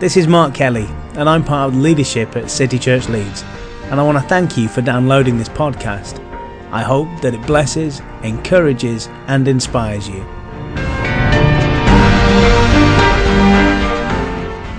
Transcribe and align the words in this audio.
This 0.00 0.16
is 0.16 0.26
Mark 0.26 0.54
Kelly, 0.54 0.88
and 1.14 1.30
I'm 1.30 1.44
part 1.44 1.68
of 1.68 1.76
the 1.76 1.80
leadership 1.80 2.34
at 2.34 2.50
City 2.50 2.80
Church 2.80 3.08
Leeds, 3.08 3.44
and 3.84 4.00
I 4.00 4.02
want 4.02 4.18
to 4.18 4.28
thank 4.28 4.56
you 4.56 4.66
for 4.66 4.82
downloading 4.82 5.38
this 5.38 5.48
podcast. 5.48 6.18
I 6.72 6.82
hope 6.82 7.06
that 7.20 7.32
it 7.32 7.46
blesses, 7.46 8.02
encourages, 8.24 9.06
and 9.28 9.46
inspires 9.46 10.08
you. 10.08 10.26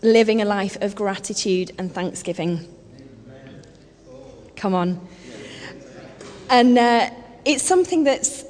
living 0.02 0.42
a 0.42 0.44
life 0.44 0.76
of 0.82 0.94
gratitude 0.94 1.72
and 1.78 1.90
thanksgiving. 1.90 2.68
Come 4.54 4.74
on. 4.74 5.00
And 6.50 6.76
uh, 6.76 7.08
it's 7.46 7.62
something 7.62 8.04
that's 8.04 8.44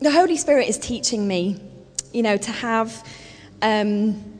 the 0.00 0.12
Holy 0.12 0.36
Spirit 0.36 0.68
is 0.68 0.78
teaching 0.78 1.26
me, 1.26 1.60
you 2.12 2.22
know, 2.22 2.36
to 2.36 2.52
have 2.52 3.04
um, 3.62 4.38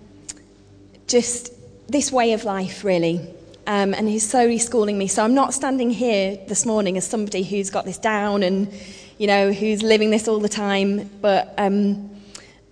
just 1.09 1.53
this 1.89 2.13
way 2.13 2.33
of 2.33 2.45
life, 2.45 2.85
really. 2.85 3.19
Um, 3.67 3.93
and 3.93 4.09
He's 4.09 4.31
slowly 4.31 4.59
schooling 4.59 4.99
me. 4.99 5.09
So 5.09 5.25
I'm 5.25 5.35
not 5.35 5.53
standing 5.53 5.91
here 5.91 6.39
this 6.47 6.65
morning 6.65 6.97
as 6.97 7.05
somebody 7.05 7.43
who's 7.43 7.71
got 7.71 7.85
this 7.85 7.99
down 7.99 8.45
and 8.45 8.73
you 9.19 9.27
know, 9.27 9.53
who's 9.53 9.83
living 9.83 10.11
this 10.11 10.29
all 10.29 10.39
the 10.39 10.49
time, 10.49 11.11
but 11.21 11.53
um, 11.59 12.11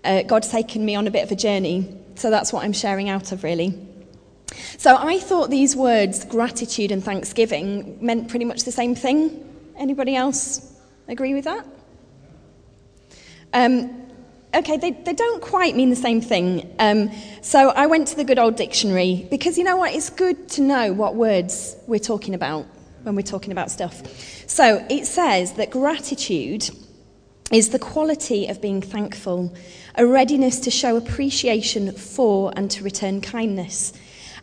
uh, 0.04 0.22
God's 0.22 0.48
taken 0.48 0.84
me 0.84 0.94
on 0.94 1.06
a 1.06 1.10
bit 1.10 1.24
of 1.24 1.32
a 1.32 1.36
journey. 1.36 1.92
So 2.14 2.30
that's 2.30 2.52
what 2.52 2.64
I'm 2.64 2.72
sharing 2.72 3.08
out 3.08 3.32
of, 3.32 3.42
really. 3.44 3.74
So 4.78 4.96
I 4.96 5.18
thought 5.18 5.50
these 5.50 5.74
words, 5.74 6.24
gratitude 6.24 6.92
and 6.92 7.04
thanksgiving, 7.04 7.98
meant 8.00 8.28
pretty 8.28 8.44
much 8.44 8.62
the 8.62 8.72
same 8.72 8.94
thing. 8.94 9.42
Anybody 9.76 10.14
else 10.14 10.72
agree 11.08 11.34
with 11.34 11.44
that? 11.44 11.66
Um, 13.52 14.06
okay, 14.54 14.76
they, 14.76 14.92
they 14.92 15.14
don't 15.14 15.42
quite 15.42 15.74
mean 15.74 15.90
the 15.90 15.96
same 15.96 16.20
thing. 16.20 16.74
Um, 16.78 17.10
so 17.42 17.70
I 17.70 17.86
went 17.86 18.08
to 18.08 18.16
the 18.16 18.24
good 18.24 18.38
old 18.38 18.56
dictionary 18.56 19.26
because 19.30 19.58
you 19.58 19.64
know 19.64 19.76
what? 19.76 19.92
It's 19.94 20.10
good 20.10 20.48
to 20.50 20.62
know 20.62 20.92
what 20.92 21.16
words 21.16 21.76
we're 21.86 21.98
talking 21.98 22.34
about 22.34 22.66
when 23.06 23.14
we're 23.14 23.22
talking 23.22 23.52
about 23.52 23.70
stuff. 23.70 24.02
So 24.48 24.84
it 24.90 25.06
says 25.06 25.52
that 25.54 25.70
gratitude 25.70 26.68
is 27.52 27.70
the 27.70 27.78
quality 27.78 28.48
of 28.48 28.60
being 28.60 28.82
thankful, 28.82 29.54
a 29.94 30.04
readiness 30.04 30.58
to 30.60 30.70
show 30.70 30.96
appreciation 30.96 31.92
for 31.92 32.52
and 32.56 32.68
to 32.72 32.82
return 32.82 33.20
kindness. 33.20 33.92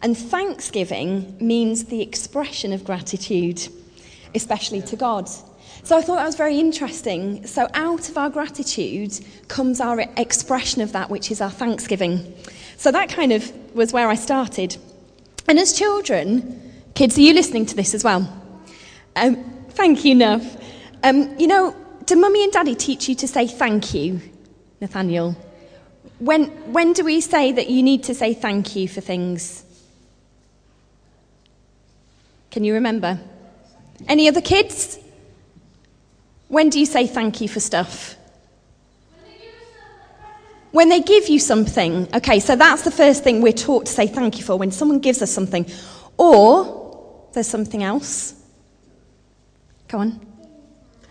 And 0.02 0.18
thanksgiving 0.18 1.36
means 1.40 1.86
the 1.86 2.02
expression 2.02 2.72
of 2.72 2.86
gratitude, 2.86 3.68
especially 4.34 4.82
to 4.84 4.96
God. 4.96 5.30
So 5.84 5.98
I 5.98 6.02
thought 6.02 6.16
that 6.16 6.26
was 6.26 6.36
very 6.36 6.60
interesting. 6.60 7.46
So 7.46 7.68
out 7.74 8.08
of 8.08 8.18
our 8.18 8.30
gratitude 8.30 9.20
comes 9.50 9.82
our 9.82 10.06
expression 10.16 10.82
of 10.82 10.94
that, 10.94 11.10
which 11.10 11.30
is 11.30 11.42
our 11.42 11.52
thanksgiving. 11.52 12.34
So 12.78 12.92
that 12.92 13.10
kind 13.10 13.34
of 13.34 13.52
was 13.76 13.92
where 13.92 14.08
I 14.08 14.16
started. 14.16 14.78
And 15.50 15.60
as 15.60 15.74
children, 15.74 16.74
kids, 16.96 17.18
are 17.18 17.22
you 17.22 17.34
listening 17.34 17.66
to 17.66 17.76
this 17.76 17.94
as 17.94 18.04
well? 18.04 18.43
Um, 19.16 19.44
thank 19.70 20.06
you, 20.06 20.16
Nuff. 20.16 20.58
Um, 21.04 21.38
you 21.38 21.48
know, 21.48 21.76
do 22.06 22.16
mummy 22.16 22.44
and 22.44 22.52
daddy 22.52 22.76
teach 22.76 23.08
you 23.08 23.16
to 23.16 23.28
say 23.28 23.48
thank 23.48 23.94
you, 23.94 24.22
Nathaniel? 24.82 25.36
When, 26.20 26.46
when 26.72 26.94
do 26.94 27.04
we 27.04 27.22
say 27.22 27.52
that 27.52 27.70
you 27.70 27.84
need 27.84 28.04
to 28.04 28.16
say 28.16 28.34
thank 28.34 28.76
you 28.76 28.88
for 28.88 29.02
things? 29.02 29.64
Can 32.52 32.64
you 32.64 32.76
remember? 32.76 33.20
Any 34.08 34.28
other 34.28 34.42
kids? 34.42 34.98
When 36.48 36.70
do 36.70 36.80
you 36.80 36.86
say 36.86 37.08
thank 37.08 37.42
you 37.42 37.48
for 37.48 37.60
stuff? 37.60 38.16
When 40.72 40.90
they 40.90 41.02
give 41.02 41.30
you 41.30 41.40
something. 41.40 42.08
Okay, 42.16 42.40
so 42.40 42.56
that's 42.56 42.84
the 42.84 42.92
first 42.92 43.24
thing 43.24 43.42
we're 43.42 43.54
taught 43.54 43.86
to 43.86 43.92
say 43.92 44.08
thank 44.08 44.40
you 44.40 44.44
for 44.44 44.56
when 44.58 44.72
someone 44.72 45.00
gives 45.00 45.22
us 45.22 45.32
something. 45.32 45.66
Or 46.18 47.28
there's 47.34 47.48
something 47.48 47.84
else. 47.84 48.36
Go 49.94 50.00
on. 50.00 50.20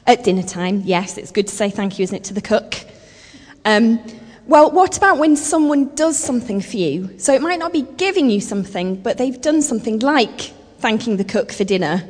At 0.08 0.24
dinner 0.24 0.42
time, 0.42 0.80
yes, 0.80 1.16
it's 1.16 1.30
good 1.30 1.46
to 1.46 1.54
say 1.54 1.70
thank 1.70 2.00
you, 2.00 2.02
isn't 2.02 2.16
it, 2.16 2.24
to 2.24 2.34
the 2.34 2.40
cook? 2.40 2.74
Um, 3.64 4.04
well, 4.48 4.72
what 4.72 4.96
about 4.96 5.18
when 5.18 5.36
someone 5.36 5.94
does 5.94 6.18
something 6.18 6.60
for 6.60 6.78
you? 6.78 7.16
So 7.16 7.32
it 7.32 7.40
might 7.40 7.60
not 7.60 7.72
be 7.72 7.82
giving 7.82 8.28
you 8.28 8.40
something, 8.40 8.96
but 8.96 9.18
they've 9.18 9.40
done 9.40 9.62
something 9.62 10.00
like 10.00 10.40
thanking 10.80 11.16
the 11.16 11.22
cook 11.22 11.52
for 11.52 11.62
dinner, 11.62 12.02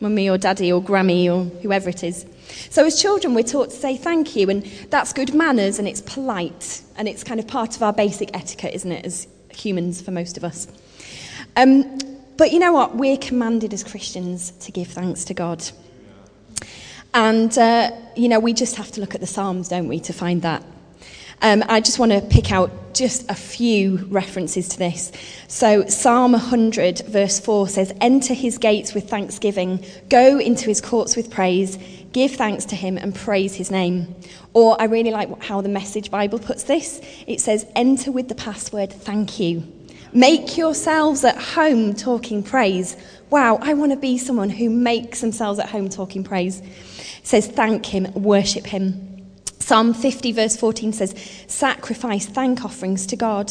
mummy 0.00 0.28
or 0.28 0.36
daddy 0.36 0.72
or 0.72 0.82
grammy 0.82 1.32
or 1.32 1.44
whoever 1.60 1.88
it 1.88 2.02
is. 2.02 2.26
So 2.70 2.84
as 2.84 3.00
children, 3.00 3.32
we're 3.32 3.44
taught 3.44 3.70
to 3.70 3.76
say 3.76 3.96
thank 3.96 4.34
you, 4.34 4.50
and 4.50 4.64
that's 4.90 5.12
good 5.12 5.32
manners 5.32 5.78
and 5.78 5.86
it's 5.86 6.00
polite, 6.00 6.82
and 6.96 7.06
it's 7.06 7.22
kind 7.22 7.38
of 7.38 7.46
part 7.46 7.76
of 7.76 7.84
our 7.84 7.92
basic 7.92 8.34
etiquette, 8.34 8.74
isn't 8.74 8.90
it, 8.90 9.06
as 9.06 9.28
humans 9.50 10.02
for 10.02 10.10
most 10.10 10.36
of 10.36 10.42
us. 10.42 10.66
Um, 11.54 12.00
but 12.36 12.50
you 12.50 12.58
know 12.58 12.72
what? 12.72 12.96
We're 12.96 13.16
commanded 13.16 13.72
as 13.72 13.84
Christians 13.84 14.50
to 14.50 14.72
give 14.72 14.88
thanks 14.88 15.24
to 15.26 15.34
God. 15.34 15.64
And, 17.16 17.56
uh, 17.56 17.92
you 18.14 18.28
know, 18.28 18.38
we 18.38 18.52
just 18.52 18.76
have 18.76 18.92
to 18.92 19.00
look 19.00 19.14
at 19.14 19.22
the 19.22 19.26
Psalms, 19.26 19.70
don't 19.70 19.88
we, 19.88 20.00
to 20.00 20.12
find 20.12 20.42
that. 20.42 20.62
Um, 21.40 21.64
I 21.66 21.80
just 21.80 21.98
want 21.98 22.12
to 22.12 22.20
pick 22.20 22.52
out 22.52 22.92
just 22.92 23.30
a 23.30 23.34
few 23.34 23.96
references 24.10 24.68
to 24.68 24.78
this. 24.78 25.12
So, 25.48 25.86
Psalm 25.86 26.32
100, 26.32 27.06
verse 27.06 27.40
4 27.40 27.68
says, 27.68 27.90
Enter 28.02 28.34
his 28.34 28.58
gates 28.58 28.92
with 28.92 29.08
thanksgiving, 29.08 29.82
go 30.10 30.38
into 30.38 30.66
his 30.66 30.82
courts 30.82 31.16
with 31.16 31.30
praise, 31.30 31.78
give 32.12 32.32
thanks 32.32 32.66
to 32.66 32.76
him, 32.76 32.98
and 32.98 33.14
praise 33.14 33.54
his 33.54 33.70
name. 33.70 34.14
Or 34.52 34.78
I 34.78 34.84
really 34.84 35.10
like 35.10 35.42
how 35.42 35.62
the 35.62 35.70
Message 35.70 36.10
Bible 36.10 36.38
puts 36.38 36.64
this 36.64 37.00
it 37.26 37.40
says, 37.40 37.64
Enter 37.74 38.12
with 38.12 38.28
the 38.28 38.34
password 38.34 38.92
thank 38.92 39.40
you. 39.40 39.62
Make 40.12 40.56
yourselves 40.56 41.24
at 41.24 41.36
home 41.36 41.94
talking 41.94 42.42
praise. 42.42 42.96
Wow, 43.30 43.58
I 43.60 43.74
want 43.74 43.92
to 43.92 43.98
be 43.98 44.18
someone 44.18 44.50
who 44.50 44.70
makes 44.70 45.20
themselves 45.20 45.58
at 45.58 45.68
home 45.68 45.88
talking 45.88 46.22
praise 46.22 46.62
says, 47.22 47.48
Thank 47.48 47.86
him, 47.86 48.12
worship 48.14 48.66
him. 48.66 49.26
Psalm 49.58 49.94
50, 49.94 50.30
verse 50.32 50.56
14 50.56 50.92
says, 50.92 51.14
Sacrifice 51.48 52.26
thank 52.26 52.64
offerings 52.64 53.04
to 53.06 53.16
God. 53.16 53.50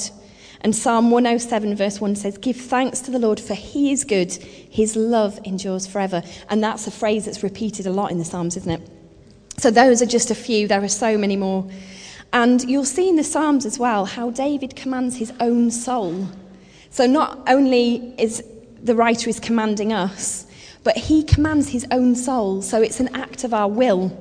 And 0.62 0.74
Psalm 0.74 1.12
107, 1.12 1.76
verse 1.76 2.00
1 2.00 2.16
says, 2.16 2.38
Give 2.38 2.56
thanks 2.56 3.02
to 3.02 3.12
the 3.12 3.20
Lord, 3.20 3.40
for 3.40 3.54
he 3.54 3.92
is 3.92 4.06
good, 4.06 4.32
his 4.32 4.96
love 4.96 5.40
endures 5.44 5.86
forever. 5.86 6.24
And 6.50 6.64
that's 6.64 6.88
a 6.88 6.92
phrase 6.92 7.26
that's 7.26 7.44
repeated 7.44 7.86
a 7.86 7.92
lot 7.92 8.12
in 8.12 8.18
the 8.18 8.26
Psalms, 8.26 8.56
isn't 8.56 8.82
it? 8.82 8.90
So 9.58 9.72
those 9.72 10.02
are 10.02 10.06
just 10.06 10.32
a 10.32 10.36
few, 10.36 10.68
there 10.68 10.84
are 10.84 10.88
so 10.88 11.18
many 11.18 11.36
more. 11.36 11.70
And 12.32 12.64
you'll 12.64 12.86
see 12.86 13.10
in 13.10 13.18
the 13.18 13.24
Psalms 13.24 13.66
as 13.66 13.78
well 13.78 14.06
how 14.06 14.32
David 14.32 14.76
commands 14.76 15.18
his 15.18 15.34
own 15.40 15.70
soul. 15.70 16.28
So 16.90 17.06
not 17.06 17.44
only 17.48 18.16
is 18.18 18.42
the 18.86 18.96
writer 18.96 19.30
is 19.30 19.40
commanding 19.40 19.92
us, 19.92 20.46
but 20.84 20.96
he 20.96 21.24
commands 21.24 21.70
his 21.70 21.86
own 21.90 22.16
soul, 22.16 22.62
so 22.62 22.82
it's 22.82 23.00
an 23.00 23.14
act 23.16 23.44
of 23.44 23.54
our 23.54 23.68
will. 23.68 24.16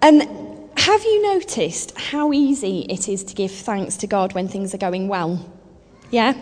And 0.00 0.22
have 0.76 1.02
you 1.02 1.22
noticed 1.34 1.98
how 1.98 2.32
easy 2.32 2.86
it 2.88 3.08
is 3.08 3.24
to 3.24 3.34
give 3.34 3.50
thanks 3.50 3.96
to 3.98 4.06
God 4.06 4.32
when 4.34 4.46
things 4.46 4.74
are 4.74 4.78
going 4.78 5.08
well? 5.08 5.44
Yeah? 6.10 6.34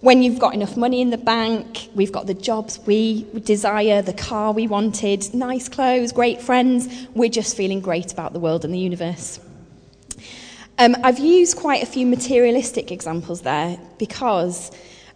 When 0.00 0.22
you've 0.22 0.38
got 0.38 0.54
enough 0.54 0.76
money 0.76 1.00
in 1.00 1.10
the 1.10 1.18
bank, 1.18 1.88
we've 1.94 2.12
got 2.12 2.26
the 2.26 2.34
jobs 2.34 2.78
we 2.86 3.26
desire, 3.40 4.00
the 4.00 4.12
car 4.12 4.52
we 4.52 4.68
wanted, 4.68 5.34
nice 5.34 5.68
clothes, 5.68 6.12
great 6.12 6.40
friends, 6.40 7.08
we're 7.14 7.28
just 7.28 7.56
feeling 7.56 7.80
great 7.80 8.12
about 8.12 8.32
the 8.32 8.40
world 8.40 8.64
and 8.64 8.72
the 8.72 8.78
universe. 8.78 9.40
Um, 10.78 10.96
I've 11.02 11.18
used 11.18 11.56
quite 11.56 11.82
a 11.82 11.86
few 11.86 12.06
materialistic 12.06 12.92
examples 12.92 13.42
there 13.42 13.78
because 13.98 14.70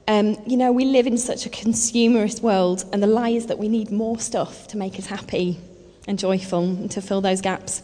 Um, 0.07 0.37
you 0.47 0.57
know, 0.57 0.71
we 0.71 0.85
live 0.85 1.07
in 1.07 1.17
such 1.17 1.47
a 1.47 1.49
consumerist 1.49 2.43
world, 2.43 2.85
and 2.93 3.03
the 3.03 3.07
lie 3.07 3.31
is 3.31 3.47
that 3.47 3.59
we 3.59 3.69
need 3.69 3.91
more 3.91 4.19
stuff 4.19 4.69
to 4.69 4.77
make 4.77 4.99
us 4.99 5.07
happy 5.07 5.59
and 6.07 6.19
joyful 6.19 6.63
and 6.63 6.91
to 6.91 7.01
fill 7.01 7.21
those 7.21 7.41
gaps. 7.41 7.83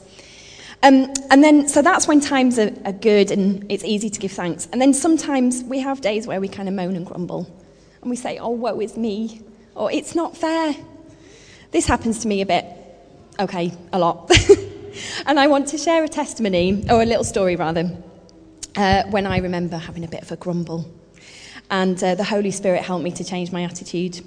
Um, 0.82 1.12
and 1.31 1.44
then, 1.44 1.69
so 1.69 1.82
that's 1.82 2.08
when 2.08 2.20
times 2.20 2.58
are, 2.58 2.72
are 2.87 2.93
good 2.93 3.31
and 3.31 3.70
it's 3.70 3.84
easy 3.84 4.08
to 4.08 4.19
give 4.19 4.32
thanks. 4.32 4.67
And 4.72 4.81
then 4.81 4.94
sometimes 4.94 5.62
we 5.64 5.81
have 5.81 6.00
days 6.00 6.26
where 6.26 6.40
we 6.40 6.49
kind 6.49 6.69
of 6.69 6.75
moan 6.75 6.96
and 6.96 7.05
grumble 7.05 7.46
and 8.00 8.08
we 8.08 8.17
say, 8.17 8.38
oh, 8.38 8.50
woe 8.50 8.81
is 8.81 8.96
me, 8.96 9.43
or 9.75 9.93
it's 9.93 10.14
not 10.14 10.37
fair. 10.37 10.75
This 11.70 11.87
happens 11.87 12.20
to 12.20 12.28
me 12.28 12.40
a 12.40 12.46
bit, 12.46 12.64
okay, 13.38 13.72
a 13.93 13.99
lot. 13.99 14.31
and 15.26 15.38
I 15.38 15.49
want 15.49 15.69
to 15.69 15.78
share 15.78 16.02
a 16.02 16.08
testimony, 16.08 16.87
or 16.90 17.02
a 17.02 17.06
little 17.06 17.25
story 17.25 17.56
rather, 17.56 17.90
uh, 18.76 19.02
when 19.11 19.26
I 19.26 19.38
remember 19.38 19.76
having 19.76 20.05
a 20.05 20.08
bit 20.08 20.22
of 20.22 20.32
a 20.32 20.37
grumble. 20.37 20.90
And 21.70 22.02
uh, 22.02 22.17
the 22.17 22.25
Holy 22.25 22.50
Spirit 22.50 22.82
helped 22.82 23.05
me 23.05 23.12
to 23.12 23.25
change 23.25 23.52
my 23.52 23.62
attitude. 23.62 24.20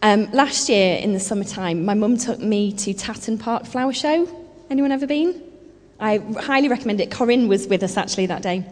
Um, 0.00 0.30
last 0.30 0.68
year 0.68 0.96
in 0.96 1.12
the 1.12 1.20
summertime, 1.20 1.84
my 1.84 1.94
mum 1.94 2.16
took 2.16 2.38
me 2.38 2.72
to 2.74 2.94
Tatton 2.94 3.36
Park 3.36 3.66
Flower 3.66 3.92
Show. 3.92 4.28
Anyone 4.70 4.92
ever 4.92 5.06
been? 5.06 5.42
I 5.98 6.18
highly 6.18 6.68
recommend 6.68 7.00
it. 7.00 7.10
Corinne 7.10 7.48
was 7.48 7.66
with 7.66 7.82
us 7.82 7.96
actually 7.96 8.26
that 8.26 8.42
day. 8.42 8.64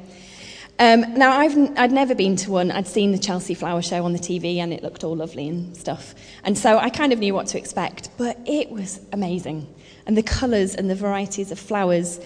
Um, 0.78 1.14
now, 1.14 1.38
I've, 1.38 1.56
I'd 1.78 1.90
never 1.90 2.14
been 2.14 2.36
to 2.36 2.50
one. 2.50 2.70
I'd 2.70 2.86
seen 2.86 3.10
the 3.10 3.18
Chelsea 3.18 3.54
Flower 3.54 3.80
Show 3.80 4.04
on 4.04 4.12
the 4.12 4.18
TV 4.18 4.58
and 4.58 4.72
it 4.72 4.82
looked 4.82 5.04
all 5.04 5.16
lovely 5.16 5.48
and 5.48 5.76
stuff. 5.76 6.14
And 6.44 6.56
so 6.56 6.78
I 6.78 6.90
kind 6.90 7.12
of 7.12 7.18
knew 7.18 7.32
what 7.32 7.46
to 7.48 7.58
expect, 7.58 8.10
but 8.18 8.38
it 8.44 8.70
was 8.70 9.00
amazing. 9.12 9.66
And 10.06 10.16
the 10.16 10.22
colours 10.22 10.74
and 10.74 10.90
the 10.90 10.94
varieties 10.94 11.50
of 11.50 11.58
flowers, 11.58 12.20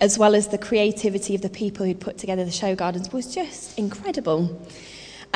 as 0.00 0.18
well 0.18 0.34
as 0.34 0.48
the 0.48 0.58
creativity 0.58 1.34
of 1.34 1.42
the 1.42 1.50
people 1.50 1.84
who'd 1.84 2.00
put 2.00 2.16
together 2.16 2.44
the 2.44 2.50
show 2.52 2.76
gardens, 2.76 3.12
was 3.12 3.34
just 3.34 3.76
incredible. 3.76 4.66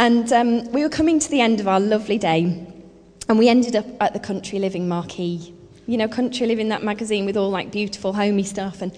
And 0.00 0.32
um, 0.32 0.72
we 0.72 0.82
were 0.82 0.88
coming 0.88 1.18
to 1.20 1.30
the 1.30 1.40
end 1.40 1.60
of 1.60 1.68
our 1.68 1.78
lovely 1.78 2.18
day, 2.18 2.66
and 3.28 3.38
we 3.38 3.48
ended 3.48 3.76
up 3.76 3.86
at 4.00 4.12
the 4.12 4.18
Country 4.18 4.58
Living 4.58 4.88
marquee. 4.88 5.54
You 5.86 5.98
know, 5.98 6.08
Country 6.08 6.46
Living, 6.46 6.70
that 6.70 6.82
magazine 6.82 7.26
with 7.26 7.36
all 7.36 7.50
like 7.50 7.70
beautiful, 7.70 8.12
homey 8.12 8.42
stuff. 8.42 8.82
And 8.82 8.96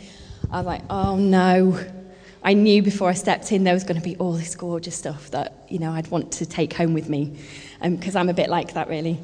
I 0.50 0.58
was 0.58 0.66
like, 0.66 0.82
oh 0.88 1.16
no 1.16 1.78
I 2.44 2.54
knew 2.54 2.82
before 2.82 3.08
I 3.08 3.14
stepped 3.14 3.52
in 3.52 3.62
there 3.62 3.74
was 3.74 3.84
going 3.84 4.00
to 4.00 4.02
be 4.02 4.16
all 4.16 4.32
this 4.32 4.56
gorgeous 4.56 4.96
stuff 4.96 5.30
that, 5.30 5.64
you 5.68 5.78
know, 5.78 5.92
I'd 5.92 6.08
want 6.08 6.32
to 6.32 6.46
take 6.46 6.72
home 6.72 6.92
with 6.92 7.08
me. 7.08 7.38
Because 7.80 8.16
um, 8.16 8.22
I'm 8.22 8.28
a 8.28 8.34
bit 8.34 8.48
like 8.48 8.74
that, 8.74 8.88
really. 8.88 9.18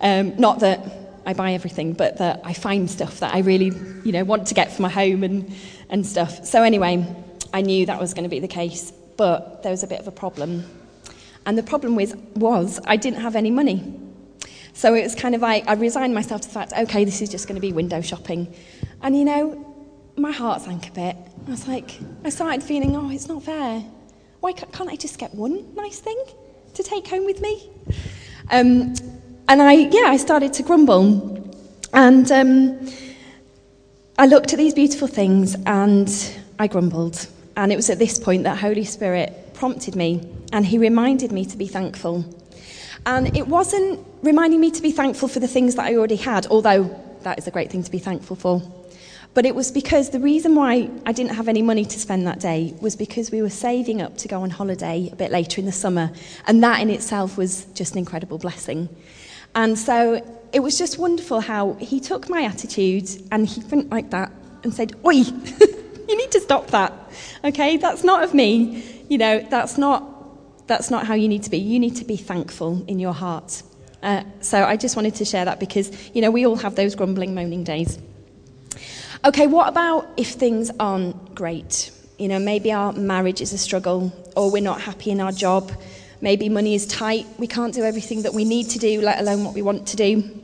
Um, 0.00 0.36
not 0.38 0.60
that 0.60 0.80
I 1.26 1.34
buy 1.34 1.52
everything, 1.52 1.92
but 1.92 2.16
that 2.18 2.40
I 2.44 2.54
find 2.54 2.90
stuff 2.90 3.20
that 3.20 3.34
I 3.34 3.40
really, 3.40 3.72
you 4.04 4.12
know, 4.12 4.24
want 4.24 4.46
to 4.46 4.54
get 4.54 4.72
for 4.72 4.80
my 4.80 4.88
home 4.88 5.22
and, 5.22 5.54
and 5.90 6.06
stuff. 6.06 6.46
So 6.46 6.62
anyway, 6.62 7.06
I 7.52 7.60
knew 7.60 7.84
that 7.86 8.00
was 8.00 8.14
going 8.14 8.24
to 8.24 8.30
be 8.30 8.40
the 8.40 8.48
case. 8.48 8.90
But 9.18 9.62
there 9.62 9.70
was 9.70 9.82
a 9.82 9.86
bit 9.86 10.00
of 10.00 10.08
a 10.08 10.12
problem. 10.12 10.64
And 11.46 11.58
the 11.58 11.62
problem 11.62 11.96
was, 11.96 12.14
was 12.34 12.80
I 12.84 12.96
didn't 12.96 13.20
have 13.20 13.36
any 13.36 13.50
money. 13.50 13.98
So 14.74 14.94
it 14.94 15.02
was 15.02 15.14
kind 15.14 15.34
of 15.34 15.40
like 15.40 15.68
I 15.68 15.74
resigned 15.74 16.14
myself 16.14 16.40
to 16.42 16.48
the 16.48 16.54
fact, 16.54 16.72
okay, 16.72 17.04
this 17.04 17.20
is 17.20 17.28
just 17.28 17.46
going 17.46 17.56
to 17.56 17.60
be 17.60 17.72
window 17.72 18.00
shopping. 18.00 18.52
And 19.02 19.16
you 19.16 19.24
know, 19.24 19.72
my 20.16 20.30
heart 20.30 20.62
sank 20.62 20.88
a 20.88 20.92
bit. 20.92 21.16
I 21.46 21.50
was 21.50 21.66
like, 21.68 21.98
I 22.24 22.30
started 22.30 22.62
feeling, 22.62 22.96
oh, 22.96 23.10
it's 23.10 23.28
not 23.28 23.42
fair. 23.42 23.80
Why 24.40 24.52
can't 24.52 24.90
I 24.90 24.96
just 24.96 25.18
get 25.18 25.34
one 25.34 25.74
nice 25.74 26.00
thing 26.00 26.22
to 26.74 26.82
take 26.82 27.06
home 27.06 27.24
with 27.24 27.40
me? 27.40 27.70
Um, 28.50 28.94
and 29.48 29.62
I, 29.62 29.72
yeah, 29.72 30.06
I 30.06 30.16
started 30.16 30.52
to 30.54 30.62
grumble. 30.62 31.54
And 31.92 32.30
um, 32.32 32.88
I 34.18 34.26
looked 34.26 34.52
at 34.52 34.56
these 34.56 34.74
beautiful 34.74 35.08
things 35.08 35.56
and 35.66 36.10
I 36.58 36.66
grumbled. 36.66 37.26
And 37.56 37.72
it 37.72 37.76
was 37.76 37.90
at 37.90 37.98
this 37.98 38.18
point 38.18 38.44
that 38.44 38.58
Holy 38.58 38.84
Spirit 38.84 39.41
prompted 39.62 39.94
me 39.94 40.20
and 40.52 40.66
he 40.66 40.76
reminded 40.76 41.30
me 41.30 41.44
to 41.44 41.56
be 41.56 41.68
thankful. 41.68 42.24
And 43.06 43.36
it 43.36 43.46
wasn't 43.46 44.04
reminding 44.20 44.60
me 44.60 44.72
to 44.72 44.82
be 44.82 44.90
thankful 44.90 45.28
for 45.28 45.38
the 45.38 45.46
things 45.46 45.76
that 45.76 45.86
I 45.86 45.94
already 45.94 46.16
had, 46.16 46.48
although 46.48 46.82
that 47.22 47.38
is 47.38 47.46
a 47.46 47.52
great 47.52 47.70
thing 47.70 47.84
to 47.84 47.90
be 47.92 48.00
thankful 48.00 48.34
for. 48.34 48.60
But 49.34 49.46
it 49.46 49.54
was 49.54 49.70
because 49.70 50.10
the 50.10 50.18
reason 50.18 50.56
why 50.56 50.90
I 51.06 51.12
didn't 51.12 51.36
have 51.36 51.46
any 51.46 51.62
money 51.62 51.84
to 51.84 52.00
spend 52.00 52.26
that 52.26 52.40
day 52.40 52.74
was 52.80 52.96
because 52.96 53.30
we 53.30 53.40
were 53.40 53.50
saving 53.50 54.02
up 54.02 54.16
to 54.16 54.26
go 54.26 54.42
on 54.42 54.50
holiday 54.50 55.08
a 55.12 55.14
bit 55.14 55.30
later 55.30 55.60
in 55.60 55.66
the 55.66 55.78
summer. 55.84 56.10
And 56.48 56.60
that 56.64 56.80
in 56.80 56.90
itself 56.90 57.38
was 57.38 57.64
just 57.66 57.92
an 57.92 57.98
incredible 57.98 58.38
blessing. 58.38 58.88
And 59.54 59.78
so 59.78 59.98
it 60.52 60.58
was 60.58 60.76
just 60.76 60.98
wonderful 60.98 61.38
how 61.38 61.74
he 61.74 62.00
took 62.00 62.28
my 62.28 62.42
attitude 62.42 63.08
and 63.30 63.46
he 63.46 63.62
went 63.70 63.90
like 63.90 64.10
that 64.10 64.32
and 64.64 64.74
said, 64.74 64.96
Oi, 65.06 65.12
you 66.08 66.16
need 66.16 66.32
to 66.32 66.40
stop 66.40 66.66
that. 66.72 66.92
Okay, 67.44 67.76
that's 67.76 68.02
not 68.02 68.24
of 68.24 68.34
me. 68.34 68.91
You 69.12 69.18
know, 69.18 69.40
that's 69.40 69.76
not, 69.76 70.66
that's 70.66 70.90
not 70.90 71.06
how 71.06 71.12
you 71.12 71.28
need 71.28 71.42
to 71.42 71.50
be. 71.50 71.58
You 71.58 71.78
need 71.78 71.96
to 71.96 72.04
be 72.06 72.16
thankful 72.16 72.82
in 72.88 72.98
your 72.98 73.12
heart. 73.12 73.62
Uh, 74.02 74.24
so 74.40 74.64
I 74.64 74.78
just 74.78 74.96
wanted 74.96 75.16
to 75.16 75.26
share 75.26 75.44
that 75.44 75.60
because, 75.60 75.92
you 76.14 76.22
know, 76.22 76.30
we 76.30 76.46
all 76.46 76.56
have 76.56 76.76
those 76.76 76.94
grumbling, 76.94 77.34
moaning 77.34 77.62
days. 77.62 77.98
Okay, 79.22 79.46
what 79.46 79.68
about 79.68 80.08
if 80.16 80.28
things 80.30 80.70
aren't 80.80 81.34
great? 81.34 81.90
You 82.16 82.28
know, 82.28 82.38
maybe 82.38 82.72
our 82.72 82.94
marriage 82.94 83.42
is 83.42 83.52
a 83.52 83.58
struggle, 83.58 84.10
or 84.34 84.50
we're 84.50 84.62
not 84.62 84.80
happy 84.80 85.10
in 85.10 85.20
our 85.20 85.30
job. 85.30 85.70
Maybe 86.22 86.48
money 86.48 86.74
is 86.74 86.86
tight. 86.86 87.26
We 87.36 87.46
can't 87.46 87.74
do 87.74 87.84
everything 87.84 88.22
that 88.22 88.32
we 88.32 88.46
need 88.46 88.70
to 88.70 88.78
do, 88.78 89.02
let 89.02 89.20
alone 89.20 89.44
what 89.44 89.52
we 89.52 89.60
want 89.60 89.88
to 89.88 89.96
do. 89.96 90.40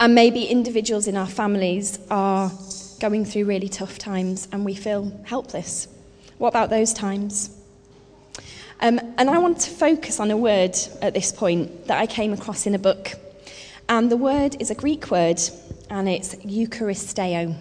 And 0.00 0.16
maybe 0.16 0.46
individuals 0.46 1.06
in 1.06 1.16
our 1.16 1.28
families 1.28 2.00
are 2.10 2.50
going 2.98 3.24
through 3.24 3.44
really 3.44 3.68
tough 3.68 3.98
times 3.98 4.48
and 4.50 4.64
we 4.64 4.74
feel 4.74 5.12
helpless. 5.26 5.86
What 6.42 6.48
about 6.48 6.70
those 6.70 6.92
times? 6.92 7.51
Um, 8.82 8.98
and 9.16 9.30
I 9.30 9.38
want 9.38 9.60
to 9.60 9.70
focus 9.70 10.18
on 10.18 10.32
a 10.32 10.36
word 10.36 10.76
at 11.00 11.14
this 11.14 11.30
point 11.30 11.86
that 11.86 11.98
I 11.98 12.06
came 12.06 12.32
across 12.32 12.66
in 12.66 12.74
a 12.74 12.80
book. 12.80 13.12
And 13.88 14.10
the 14.10 14.16
word 14.16 14.56
is 14.60 14.72
a 14.72 14.74
Greek 14.74 15.08
word 15.08 15.40
and 15.88 16.08
it's 16.08 16.34
Eucharisteo. 16.34 17.56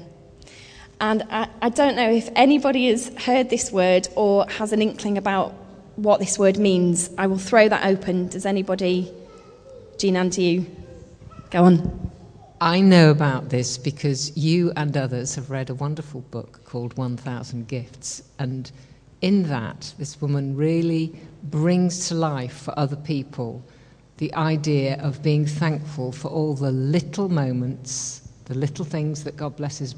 And 1.00 1.23
I, 1.29 1.47
I 1.62 1.69
don't 1.69 1.95
know 1.95 2.09
if 2.12 2.27
anybody 2.35 2.89
has 2.89 3.09
heard 3.19 3.51
this 3.51 3.71
word 3.71 4.07
or 4.15 4.47
has 4.50 4.73
an 4.73 4.81
inkling 4.81 5.19
about 5.19 5.53
what 5.95 6.19
this 6.19 6.39
word 6.39 6.57
means. 6.57 7.12
I 7.19 7.27
will 7.27 7.38
throw 7.38 7.69
that 7.69 7.85
open. 7.85 8.27
Does 8.27 8.47
anybody, 8.47 9.13
Jean 10.00 10.29
do 10.29 10.41
you? 10.41 10.65
Go 11.51 11.65
on. 11.65 12.12
I 12.59 12.79
know 12.79 13.12
about 13.12 13.50
this 13.50 13.77
because 13.77 14.35
you 14.35 14.71
and 14.75 14.97
others 14.97 15.35
have 15.35 15.51
read 15.51 15.69
a 15.69 15.75
wonderful 15.75 16.21
book 16.21 16.62
called 16.65 16.97
1000 16.97 17.68
Gifts. 17.68 18.23
And 18.39 18.71
in 19.21 19.44
that, 19.44 19.94
this 19.97 20.19
woman 20.21 20.56
really 20.56 21.13
brings 21.44 22.07
to 22.09 22.15
life 22.15 22.57
for 22.57 22.78
other 22.78 22.95
people 22.95 23.63
the 24.18 24.33
idea 24.35 25.01
of 25.01 25.23
being 25.23 25.45
thankful 25.45 26.11
for 26.11 26.28
all 26.28 26.54
the 26.54 26.71
little 26.71 27.30
moments 27.30 28.21
the 28.51 28.57
little 28.57 28.83
things 28.83 29.23
that 29.23 29.37
God 29.37 29.56
blesses 29.56 29.95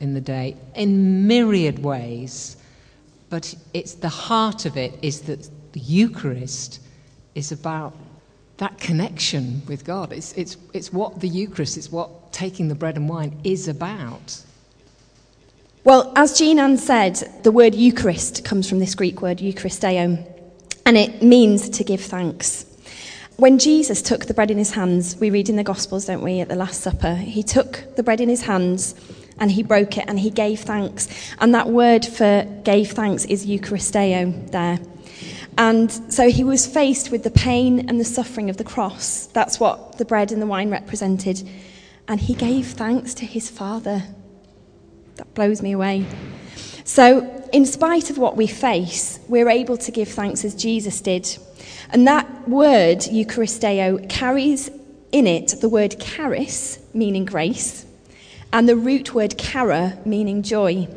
in 0.00 0.12
the 0.12 0.20
day 0.20 0.56
in 0.74 1.26
myriad 1.26 1.82
ways. 1.82 2.58
But 3.30 3.54
it's 3.72 3.94
the 3.94 4.10
heart 4.10 4.66
of 4.66 4.76
it 4.76 4.98
is 5.00 5.22
that 5.22 5.48
the 5.72 5.80
Eucharist 5.80 6.80
is 7.34 7.50
about 7.50 7.96
that 8.58 8.76
connection 8.78 9.62
with 9.66 9.86
God. 9.86 10.12
It's, 10.12 10.34
it's, 10.34 10.58
it's 10.74 10.92
what 10.92 11.20
the 11.20 11.28
Eucharist, 11.28 11.78
it's 11.78 11.90
what 11.90 12.30
taking 12.30 12.68
the 12.68 12.74
bread 12.74 12.96
and 12.96 13.08
wine 13.08 13.40
is 13.42 13.68
about. 13.68 14.38
Well, 15.84 16.12
as 16.14 16.38
Jean 16.38 16.60
Ann 16.60 16.78
said, 16.78 17.16
the 17.42 17.50
word 17.50 17.74
Eucharist 17.74 18.44
comes 18.44 18.68
from 18.68 18.78
this 18.78 18.94
Greek 18.94 19.20
word, 19.20 19.38
Eucharisteo, 19.38 20.24
and 20.86 20.96
it 20.96 21.24
means 21.24 21.68
to 21.70 21.82
give 21.82 22.00
thanks. 22.00 22.64
When 23.36 23.58
Jesus 23.58 24.00
took 24.00 24.26
the 24.26 24.34
bread 24.34 24.52
in 24.52 24.58
his 24.58 24.70
hands, 24.70 25.16
we 25.16 25.30
read 25.30 25.48
in 25.48 25.56
the 25.56 25.64
Gospels, 25.64 26.06
don't 26.06 26.22
we, 26.22 26.38
at 26.38 26.48
the 26.48 26.54
Last 26.54 26.82
Supper, 26.82 27.16
he 27.16 27.42
took 27.42 27.82
the 27.96 28.04
bread 28.04 28.20
in 28.20 28.28
his 28.28 28.42
hands 28.42 28.94
and 29.40 29.50
he 29.50 29.64
broke 29.64 29.98
it 29.98 30.04
and 30.06 30.20
he 30.20 30.30
gave 30.30 30.60
thanks. 30.60 31.08
And 31.40 31.52
that 31.56 31.68
word 31.68 32.06
for 32.06 32.44
gave 32.62 32.92
thanks 32.92 33.24
is 33.24 33.44
Eucharisteo 33.44 34.52
there. 34.52 34.78
And 35.58 35.90
so 36.12 36.30
he 36.30 36.44
was 36.44 36.64
faced 36.64 37.10
with 37.10 37.24
the 37.24 37.30
pain 37.32 37.88
and 37.88 37.98
the 37.98 38.04
suffering 38.04 38.50
of 38.50 38.56
the 38.56 38.62
cross. 38.62 39.26
That's 39.26 39.58
what 39.58 39.98
the 39.98 40.04
bread 40.04 40.30
and 40.30 40.40
the 40.40 40.46
wine 40.46 40.70
represented. 40.70 41.42
And 42.06 42.20
he 42.20 42.34
gave 42.34 42.68
thanks 42.68 43.14
to 43.14 43.26
his 43.26 43.50
Father. 43.50 44.04
That 45.16 45.32
blows 45.34 45.62
me 45.62 45.72
away. 45.72 46.06
So, 46.84 47.48
in 47.52 47.66
spite 47.66 48.10
of 48.10 48.18
what 48.18 48.36
we 48.36 48.46
face, 48.46 49.20
we're 49.28 49.48
able 49.48 49.76
to 49.76 49.90
give 49.90 50.08
thanks 50.08 50.44
as 50.44 50.54
Jesus 50.54 51.00
did. 51.00 51.28
And 51.90 52.06
that 52.06 52.48
word, 52.48 52.98
Eucharisteo, 53.00 54.08
carries 54.08 54.70
in 55.12 55.26
it 55.26 55.56
the 55.60 55.68
word 55.68 56.00
charis, 56.00 56.78
meaning 56.94 57.24
grace, 57.24 57.84
and 58.52 58.68
the 58.68 58.76
root 58.76 59.14
word 59.14 59.38
chara, 59.38 59.98
meaning 60.04 60.42
joy. 60.42 60.88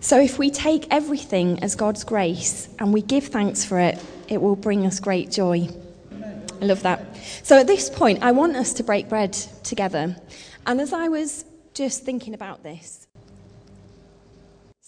So 0.00 0.18
if 0.18 0.38
we 0.38 0.50
take 0.50 0.86
everything 0.90 1.62
as 1.62 1.76
God's 1.76 2.04
grace 2.04 2.68
and 2.78 2.92
we 2.92 3.02
give 3.02 3.26
thanks 3.26 3.64
for 3.64 3.78
it, 3.78 4.02
it 4.28 4.40
will 4.40 4.56
bring 4.56 4.86
us 4.86 4.98
great 4.98 5.30
joy. 5.30 5.68
I 6.60 6.64
love 6.64 6.82
that. 6.82 7.16
So 7.42 7.58
at 7.58 7.66
this 7.66 7.90
point, 7.90 8.22
I 8.22 8.32
want 8.32 8.56
us 8.56 8.72
to 8.74 8.82
break 8.82 9.08
bread 9.08 9.34
together. 9.62 10.16
And 10.66 10.80
as 10.80 10.92
I 10.94 11.08
was 11.08 11.44
just 11.74 12.04
thinking 12.04 12.32
about 12.32 12.62
this, 12.62 13.06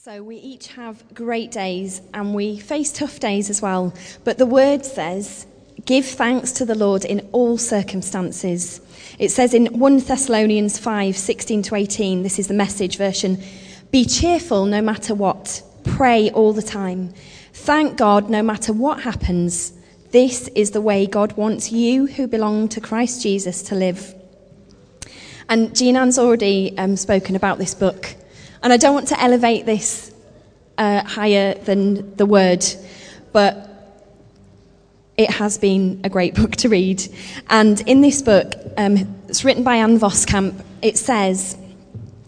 So 0.04 0.20
we 0.20 0.34
each 0.34 0.66
have 0.66 1.14
great 1.14 1.52
days 1.52 2.02
and 2.12 2.34
we 2.34 2.58
face 2.58 2.90
tough 2.90 3.20
days 3.20 3.48
as 3.48 3.62
well. 3.62 3.94
But 4.24 4.36
the 4.36 4.46
word 4.46 4.84
says, 4.84 5.46
give 5.84 6.04
thanks 6.04 6.50
to 6.54 6.64
the 6.64 6.74
Lord 6.74 7.04
in 7.04 7.20
all 7.30 7.56
circumstances. 7.56 8.80
It 9.20 9.28
says 9.28 9.54
in 9.54 9.66
1 9.66 9.98
Thessalonians 9.98 10.76
5 10.76 11.16
16 11.16 11.62
to 11.62 11.76
18, 11.76 12.24
this 12.24 12.40
is 12.40 12.48
the 12.48 12.54
message 12.54 12.96
version 12.96 13.40
be 13.92 14.04
cheerful 14.04 14.66
no 14.66 14.82
matter 14.82 15.14
what, 15.14 15.62
pray 15.84 16.32
all 16.32 16.52
the 16.52 16.62
time, 16.62 17.14
thank 17.52 17.96
God 17.96 18.28
no 18.28 18.42
matter 18.42 18.72
what 18.72 19.02
happens. 19.02 19.72
This 20.10 20.48
is 20.56 20.72
the 20.72 20.80
way 20.80 21.06
God 21.06 21.34
wants 21.34 21.70
you 21.70 22.08
who 22.08 22.26
belong 22.26 22.68
to 22.70 22.80
Christ 22.80 23.22
Jesus 23.22 23.62
to 23.62 23.76
live. 23.76 24.16
And 25.48 25.76
Jean 25.76 25.96
Ann's 25.96 26.18
already 26.18 26.76
um, 26.76 26.96
spoken 26.96 27.36
about 27.36 27.58
this 27.58 27.72
book. 27.72 28.16
And 28.62 28.72
I 28.72 28.76
don't 28.76 28.94
want 28.94 29.08
to 29.08 29.20
elevate 29.20 29.66
this 29.66 30.12
uh, 30.78 31.02
higher 31.04 31.54
than 31.54 32.14
the 32.16 32.26
word, 32.26 32.64
but 33.32 33.68
it 35.16 35.30
has 35.30 35.58
been 35.58 36.00
a 36.04 36.08
great 36.08 36.34
book 36.40 36.52
to 36.56 36.68
read. 36.68 37.02
And 37.50 37.80
in 37.88 38.00
this 38.00 38.22
book, 38.22 38.54
um, 38.76 39.16
it's 39.28 39.44
written 39.44 39.64
by 39.64 39.76
Ann 39.76 39.98
Voskamp, 39.98 40.64
it 40.80 40.96
says, 40.96 41.56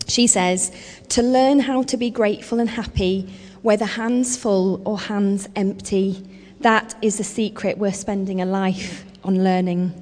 she 0.07 0.27
says, 0.27 0.73
to 1.11 1.23
learn 1.23 1.61
how 1.61 1.83
to 1.85 1.97
be 1.97 2.11
grateful 2.11 2.61
and 2.61 2.69
happy, 2.69 3.33
whether 3.63 3.85
hands 3.85 4.37
full 4.37 4.83
or 4.87 4.99
hands 4.99 5.49
empty, 5.57 6.23
that 6.61 6.95
is 7.03 7.19
the 7.19 7.25
secret 7.25 7.79
we're 7.79 7.93
spending 7.93 8.41
a 8.41 8.47
life 8.47 9.05
on 9.23 9.43
learning. 9.43 9.93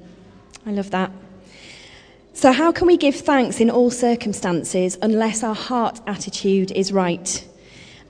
I 0.66 0.70
love 0.70 0.90
that. 0.90 1.10
So, 2.42 2.50
how 2.50 2.72
can 2.72 2.88
we 2.88 2.96
give 2.96 3.14
thanks 3.14 3.60
in 3.60 3.70
all 3.70 3.88
circumstances 3.88 4.98
unless 5.00 5.44
our 5.44 5.54
heart 5.54 6.00
attitude 6.08 6.72
is 6.72 6.92
right? 6.92 7.48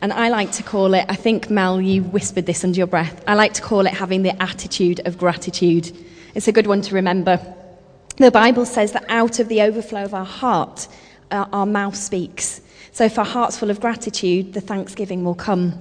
And 0.01 0.11
I 0.11 0.31
like 0.31 0.53
to 0.53 0.62
call 0.62 0.95
it, 0.95 1.05
I 1.07 1.17
think, 1.17 1.51
Mel, 1.51 1.83
you 1.83 2.03
whispered 2.03 2.47
this 2.47 2.65
under 2.65 2.79
your 2.79 2.87
breath. 2.87 3.23
I 3.27 3.35
like 3.35 3.53
to 3.53 3.61
call 3.61 3.85
it 3.85 3.93
having 3.93 4.23
the 4.23 4.43
attitude 4.43 5.07
of 5.07 5.19
gratitude. 5.19 5.95
It's 6.35 6.49
a 6.49 6.53
good 6.53 6.67
one 6.67 6.81
to 6.81 6.95
remember. 6.95 7.39
The 8.17 8.31
Bible 8.31 8.65
says 8.65 8.93
that 8.93 9.05
out 9.11 9.39
of 9.39 9.49
the 9.49 9.61
overflow 9.61 10.03
of 10.03 10.15
our 10.15 10.25
heart, 10.25 10.89
uh, 11.31 11.45
our 11.53 11.67
mouth 11.67 11.95
speaks. 11.95 12.62
So 12.93 13.05
if 13.05 13.19
our 13.19 13.27
heart's 13.27 13.59
full 13.59 13.69
of 13.69 13.83
gratitude, 13.83 14.55
the 14.55 14.62
thanksgiving 14.62 15.25
will 15.27 15.35
come. 15.35 15.75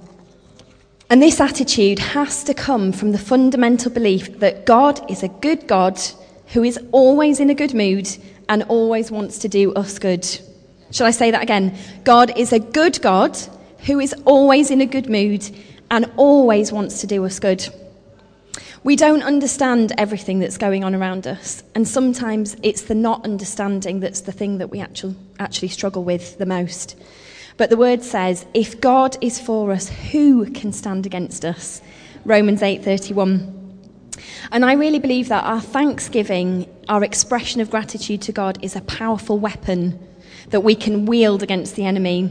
And 1.10 1.22
this 1.22 1.40
attitude 1.40 2.00
has 2.00 2.44
to 2.44 2.54
come 2.54 2.92
from 2.92 3.14
the 3.14 3.18
fundamental 3.18 3.92
belief 3.92 4.40
that 4.40 4.66
God 4.66 5.10
is 5.10 5.24
a 5.24 5.30
good 5.30 5.70
God 5.70 5.98
who 6.48 6.66
is 6.66 6.78
always 6.92 7.40
in 7.40 7.50
a 7.50 7.56
good 7.56 7.74
mood 7.74 8.10
and 8.52 8.64
always 8.64 9.10
wants 9.10 9.40
to 9.40 9.48
do 9.48 9.74
us 9.76 9.98
good. 9.98 10.28
Shall 10.92 11.08
I 11.08 11.12
say 11.12 11.32
that 11.32 11.42
again? 11.42 11.74
God 12.04 12.38
is 12.38 12.52
a 12.52 12.60
good 12.60 13.02
God 13.02 13.38
who 13.86 13.98
is 14.02 14.14
always 14.26 14.70
in 14.70 14.82
a 14.82 14.86
good 14.86 15.10
mood 15.10 15.50
and 15.90 16.12
always 16.18 16.70
wants 16.70 17.00
to 17.00 17.08
do 17.08 17.24
us 17.24 17.40
good. 17.40 17.66
We 18.84 18.98
don't 18.98 19.24
understand 19.24 19.94
everything 19.98 20.40
that's 20.40 20.58
going 20.58 20.84
on 20.84 20.94
around 20.94 21.28
us, 21.28 21.64
and 21.76 21.88
sometimes 21.88 22.58
it's 22.62 22.82
the 22.82 22.96
not 22.96 23.24
understanding 23.24 24.02
that's 24.02 24.22
the 24.22 24.34
thing 24.34 24.58
that 24.58 24.70
we 24.70 24.82
actually, 24.82 25.16
actually 25.40 25.70
struggle 25.70 26.04
with 26.04 26.38
the 26.38 26.46
most. 26.46 26.98
But 27.56 27.70
the 27.70 27.78
word 27.78 28.04
says, 28.04 28.46
if 28.54 28.82
God 28.82 29.16
is 29.22 29.40
for 29.40 29.72
us, 29.72 29.88
who 29.88 30.52
can 30.52 30.74
stand 30.74 31.06
against 31.06 31.46
us? 31.46 31.82
Romans 32.26 32.62
8:31. 32.62 33.60
And 34.52 34.66
I 34.66 34.74
really 34.74 35.00
believe 35.00 35.30
that 35.30 35.46
our 35.46 35.62
thanksgiving, 35.62 36.68
our 36.92 37.06
expression 37.06 37.62
of 37.62 37.72
gratitude 37.72 38.22
to 38.22 38.34
God, 38.34 38.62
is 38.62 38.76
a 38.76 38.82
powerful 38.82 39.40
weapon 39.40 39.98
that 40.50 40.60
we 40.60 40.76
can 40.76 41.06
wield 41.06 41.42
against 41.42 41.78
the 41.78 41.86
enemy. 41.86 42.30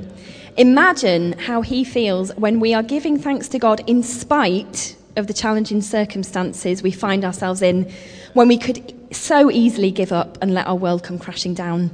Imagine 0.59 1.33
how 1.33 1.63
he 1.63 1.83
feels 1.83 2.31
when 2.37 2.61
we 2.61 2.75
are 2.75 2.83
giving 2.83 3.19
thanks 3.19 3.49
to 3.49 3.59
God 3.59 3.83
in 3.87 4.03
spite 4.03 4.97
of 5.17 5.29
the 5.29 5.33
challenging 5.33 5.81
circumstances 5.81 6.83
we 6.83 6.91
find 6.91 7.25
ourselves 7.25 7.63
in, 7.63 7.91
when 8.35 8.49
we 8.49 8.59
could 8.59 8.95
so 9.17 9.51
easily 9.51 9.91
give 9.91 10.13
up 10.13 10.37
and 10.43 10.53
let 10.53 10.67
our 10.67 10.77
world 10.77 11.03
come 11.03 11.19
crashing 11.19 11.55
down. 11.55 11.91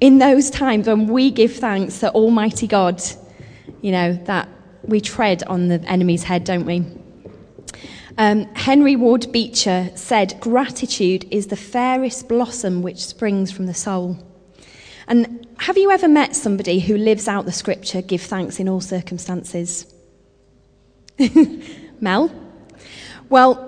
In 0.00 0.18
those 0.18 0.48
times 0.48 0.86
when 0.86 1.08
we 1.08 1.30
give 1.30 1.56
thanks 1.56 2.00
to 2.00 2.10
Almighty 2.12 2.66
God, 2.66 3.02
you 3.82 3.92
know, 3.92 4.14
that 4.24 4.48
we 4.82 5.02
tread 5.02 5.42
on 5.42 5.68
the 5.68 5.82
enemy's 5.82 6.22
head, 6.22 6.44
don't 6.44 6.64
we? 6.64 6.86
Um, 8.18 8.52
Henry 8.56 8.96
Ward 8.96 9.30
Beecher 9.30 9.90
said, 9.94 10.40
Gratitude 10.40 11.24
is 11.30 11.46
the 11.46 11.56
fairest 11.56 12.28
blossom 12.28 12.82
which 12.82 12.98
springs 12.98 13.52
from 13.52 13.66
the 13.66 13.74
soul. 13.74 14.18
And 15.06 15.46
have 15.58 15.78
you 15.78 15.92
ever 15.92 16.08
met 16.08 16.34
somebody 16.34 16.80
who 16.80 16.96
lives 16.96 17.28
out 17.28 17.46
the 17.46 17.52
scripture, 17.52 18.02
give 18.02 18.20
thanks 18.20 18.58
in 18.58 18.68
all 18.68 18.80
circumstances? 18.80 19.86
Mel? 22.00 22.30
Well, 23.28 23.64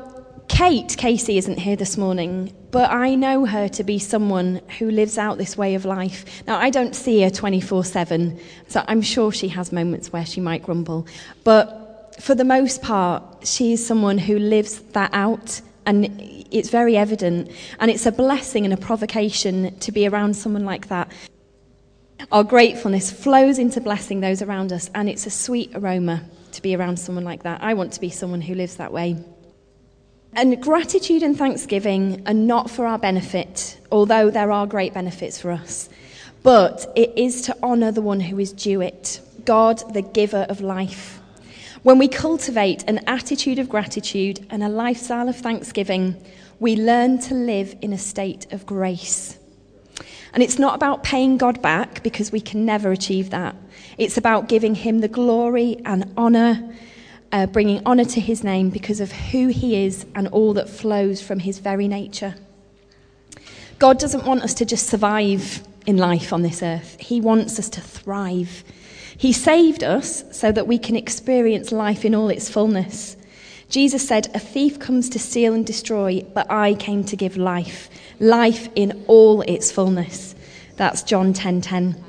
Kate 0.49 0.97
Casey 0.99 1.39
isn't 1.39 1.61
here 1.61 1.77
this 1.77 1.97
morning, 1.97 2.53
but 2.73 2.91
I 2.91 3.15
know 3.15 3.47
her 3.47 3.69
to 3.69 3.85
be 3.85 4.01
someone 4.01 4.63
who 4.81 4.91
lives 4.91 5.17
out 5.17 5.39
this 5.39 5.57
way 5.57 5.77
of 5.77 5.85
life. 5.85 6.43
Now, 6.49 6.59
I 6.59 6.71
don't 6.71 6.97
see 6.97 7.23
her 7.23 7.31
24 7.31 7.85
7, 7.85 8.41
so 8.67 8.85
I'm 8.89 9.01
sure 9.01 9.31
she 9.31 9.47
has 9.49 9.71
moments 9.71 10.13
where 10.13 10.27
she 10.27 10.41
might 10.41 10.65
grumble. 10.65 11.07
But 11.45 11.80
for 12.21 12.35
the 12.35 12.45
most 12.45 12.83
part, 12.83 13.23
she 13.47 13.73
is 13.73 13.85
someone 13.85 14.19
who 14.19 14.39
lives 14.39 14.81
that 14.93 15.11
out, 15.13 15.61
and 15.87 16.07
it's 16.51 16.69
very 16.69 16.97
evident. 16.97 17.51
And 17.79 17.91
it's 17.91 18.07
a 18.07 18.13
blessing 18.13 18.65
and 18.65 18.75
a 18.75 18.77
provocation 18.77 19.77
to 19.79 19.93
be 19.93 20.07
around 20.07 20.35
someone 20.35 20.65
like 20.65 20.89
that. 20.89 21.11
Our 22.31 22.45
gratefulness 22.45 23.11
flows 23.11 23.59
into 23.59 23.81
blessing 23.81 24.21
those 24.21 24.43
around 24.43 24.73
us, 24.73 24.91
and 24.95 25.09
it's 25.09 25.27
a 25.27 25.31
sweet 25.31 25.73
aroma 25.75 26.23
to 26.53 26.63
be 26.63 26.77
around 26.77 26.99
someone 26.99 27.25
like 27.25 27.43
that. 27.45 27.63
I 27.63 27.75
want 27.75 27.93
to 27.95 28.01
be 28.01 28.11
someone 28.11 28.43
who 28.43 28.55
lives 28.55 28.77
that 28.77 28.93
way. 28.93 29.17
And 30.35 30.63
gratitude 30.63 31.23
and 31.23 31.37
thanksgiving 31.37 32.23
are 32.27 32.35
not 32.35 32.71
for 32.71 32.87
our 32.87 32.99
benefit, 32.99 33.79
although 33.91 34.31
there 34.31 34.53
are 34.53 34.67
great 34.67 34.95
benefits 34.95 35.41
for 35.41 35.51
us. 35.51 35.89
But 36.43 36.93
it 36.95 37.13
is 37.17 37.43
to 37.43 37.57
honour 37.63 37.93
the 37.93 38.03
one 38.03 38.21
who 38.21 38.39
is 38.39 38.53
due 38.53 38.81
it 38.81 39.21
God, 39.45 39.83
the 39.95 40.03
giver 40.03 40.47
of 40.49 40.61
life. 40.61 41.20
When 41.83 41.97
we 41.97 42.09
cultivate 42.09 42.85
an 42.87 43.01
attitude 43.07 43.59
of 43.59 43.71
gratitude 43.71 44.47
and 44.51 44.63
a 44.63 44.69
lifestyle 44.69 45.31
of 45.31 45.37
thanksgiving, 45.37 46.23
we 46.59 46.77
learn 46.77 47.19
to 47.21 47.35
live 47.35 47.75
in 47.81 47.95
a 47.95 47.99
state 47.99 48.53
of 48.53 48.67
grace. 48.67 49.39
And 50.35 50.43
it's 50.43 50.59
not 50.59 50.75
about 50.75 51.03
paying 51.03 51.39
God 51.39 51.63
back 51.63 52.03
because 52.03 52.31
we 52.31 52.41
can 52.43 52.67
never 52.67 52.93
achieve 52.93 53.31
that. 53.31 53.57
It's 53.97 54.19
about 54.19 54.47
giving 54.47 54.75
Him 54.75 54.99
the 54.99 55.09
glory 55.09 55.81
and 55.87 56.13
honour, 56.19 56.71
uh, 57.33 57.47
bringing 57.47 57.85
honour 57.87 58.05
to 58.05 58.21
His 58.21 58.45
name 58.45 58.69
because 58.69 59.01
of 59.01 59.11
who 59.11 59.49
He 59.49 59.87
is 59.87 60.05
and 60.15 60.29
all 60.29 60.53
that 60.55 60.69
flows 60.69 61.23
from 61.23 61.39
His 61.39 61.61
very 61.61 61.89
nature. 61.89 62.35
God 63.79 63.99
doesn't 63.99 64.27
want 64.27 64.43
us 64.43 64.53
to 64.55 64.67
just 64.67 64.87
survive 64.87 65.67
in 65.87 65.97
life 65.97 66.35
on 66.35 66.43
this 66.43 66.63
earth, 66.63 66.99
He 67.01 67.23
wants 67.23 67.59
us 67.59 67.71
to 67.71 67.81
thrive. 67.81 68.65
He 69.21 69.35
saved 69.35 69.85
us 69.85 70.25
so 70.33 70.51
that 70.51 70.67
we 70.67 70.79
can 70.79 70.97
experience 70.97 71.73
life 71.73 72.07
in 72.07 72.15
all 72.15 72.31
its 72.31 72.49
fullness. 72.49 73.19
Jesus 73.69 74.09
said, 74.09 74.31
A 74.33 74.39
thief 74.39 74.79
comes 74.79 75.11
to 75.11 75.19
steal 75.19 75.53
and 75.53 75.67
destroy, 75.67 76.23
but 76.33 76.51
I 76.51 76.73
came 76.73 77.05
to 77.05 77.17
give 77.17 77.37
life, 77.37 77.91
life 78.19 78.71
in 78.77 79.05
all 79.09 79.43
its 79.43 79.71
fullness. 79.71 80.35
That's 80.77 81.03
John 81.03 81.35
10:10. 81.35 81.61
10, 81.61 81.61
10. 81.61 82.05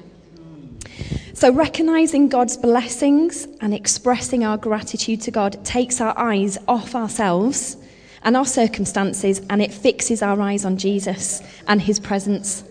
So 1.33 1.51
recognizing 1.51 2.29
God's 2.29 2.55
blessings 2.55 3.45
and 3.59 3.73
expressing 3.73 4.45
our 4.45 4.55
gratitude 4.55 5.19
to 5.23 5.31
God 5.31 5.65
takes 5.65 5.99
our 5.99 6.17
eyes 6.17 6.57
off 6.65 6.95
ourselves 6.95 7.75
and 8.23 8.37
our 8.37 8.45
circumstances 8.45 9.41
and 9.49 9.61
it 9.61 9.73
fixes 9.73 10.21
our 10.21 10.39
eyes 10.39 10.63
on 10.63 10.77
Jesus 10.77 11.41
and 11.67 11.81
his 11.81 11.99
presence. 11.99 12.63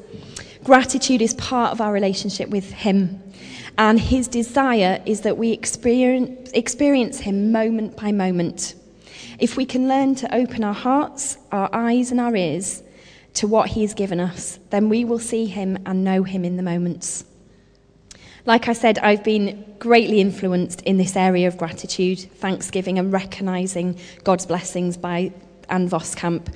Gratitude 0.64 1.20
is 1.20 1.35
part 1.35 1.73
of 1.73 1.82
our 1.82 1.92
relationship 1.92 2.49
with 2.49 2.73
him. 2.73 3.23
And 3.79 3.99
his 3.99 4.29
desire 4.29 5.03
is 5.07 5.23
that 5.23 5.39
we 5.39 5.53
experience, 5.53 6.50
experience 6.53 7.21
him 7.21 7.53
moment 7.53 7.97
by 7.97 8.12
moment. 8.12 8.75
If 9.39 9.57
we 9.57 9.65
can 9.65 9.89
learn 9.89 10.15
to 10.17 10.35
open 10.35 10.65
our 10.65 10.75
hearts, 10.75 11.39
our 11.50 11.71
eyes, 11.73 12.11
and 12.11 12.21
our 12.21 12.37
ears 12.37 12.83
to 13.35 13.47
what 13.47 13.71
he 13.71 13.83
has 13.83 13.95
given 13.95 14.21
us, 14.21 14.59
then 14.71 14.89
we 14.89 15.05
will 15.05 15.19
see 15.19 15.47
him 15.47 15.79
and 15.87 16.05
know 16.05 16.23
him 16.25 16.45
in 16.45 16.57
the 16.57 16.62
moments. 16.62 17.25
Like 18.47 18.69
I 18.69 18.73
said, 18.73 18.99
I've 18.99 19.25
been 19.25 19.65
greatly 19.79 20.21
influenced 20.21 20.83
in 20.83 20.97
this 20.97 21.17
area 21.17 21.47
of 21.49 21.57
gratitude, 21.57 22.19
thanksgiving, 22.19 22.99
and 22.99 23.12
recognizing 23.12 23.99
God's 24.25 24.47
blessings 24.47 24.97
by 24.97 25.33
Ann 25.69 25.89
Voskamp. 25.89 26.55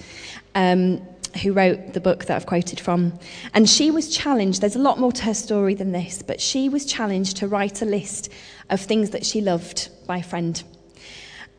Um, 0.54 1.00
who 1.42 1.52
wrote 1.52 1.92
the 1.92 2.00
book 2.00 2.24
that 2.26 2.36
I've 2.36 2.46
quoted 2.46 2.80
from. 2.80 3.18
And 3.52 3.68
she 3.68 3.90
was 3.90 4.14
challenged, 4.14 4.60
there's 4.60 4.76
a 4.76 4.80
lot 4.80 4.98
more 4.98 5.12
to 5.12 5.24
her 5.24 5.34
story 5.34 5.74
than 5.74 5.92
this, 5.92 6.22
but 6.22 6.40
she 6.40 6.68
was 6.68 6.86
challenged 6.86 7.36
to 7.38 7.48
write 7.48 7.82
a 7.82 7.84
list 7.84 8.30
of 8.70 8.80
things 8.80 9.10
that 9.10 9.26
she 9.26 9.40
loved 9.40 9.88
by 10.06 10.18
a 10.18 10.22
friend. 10.22 10.62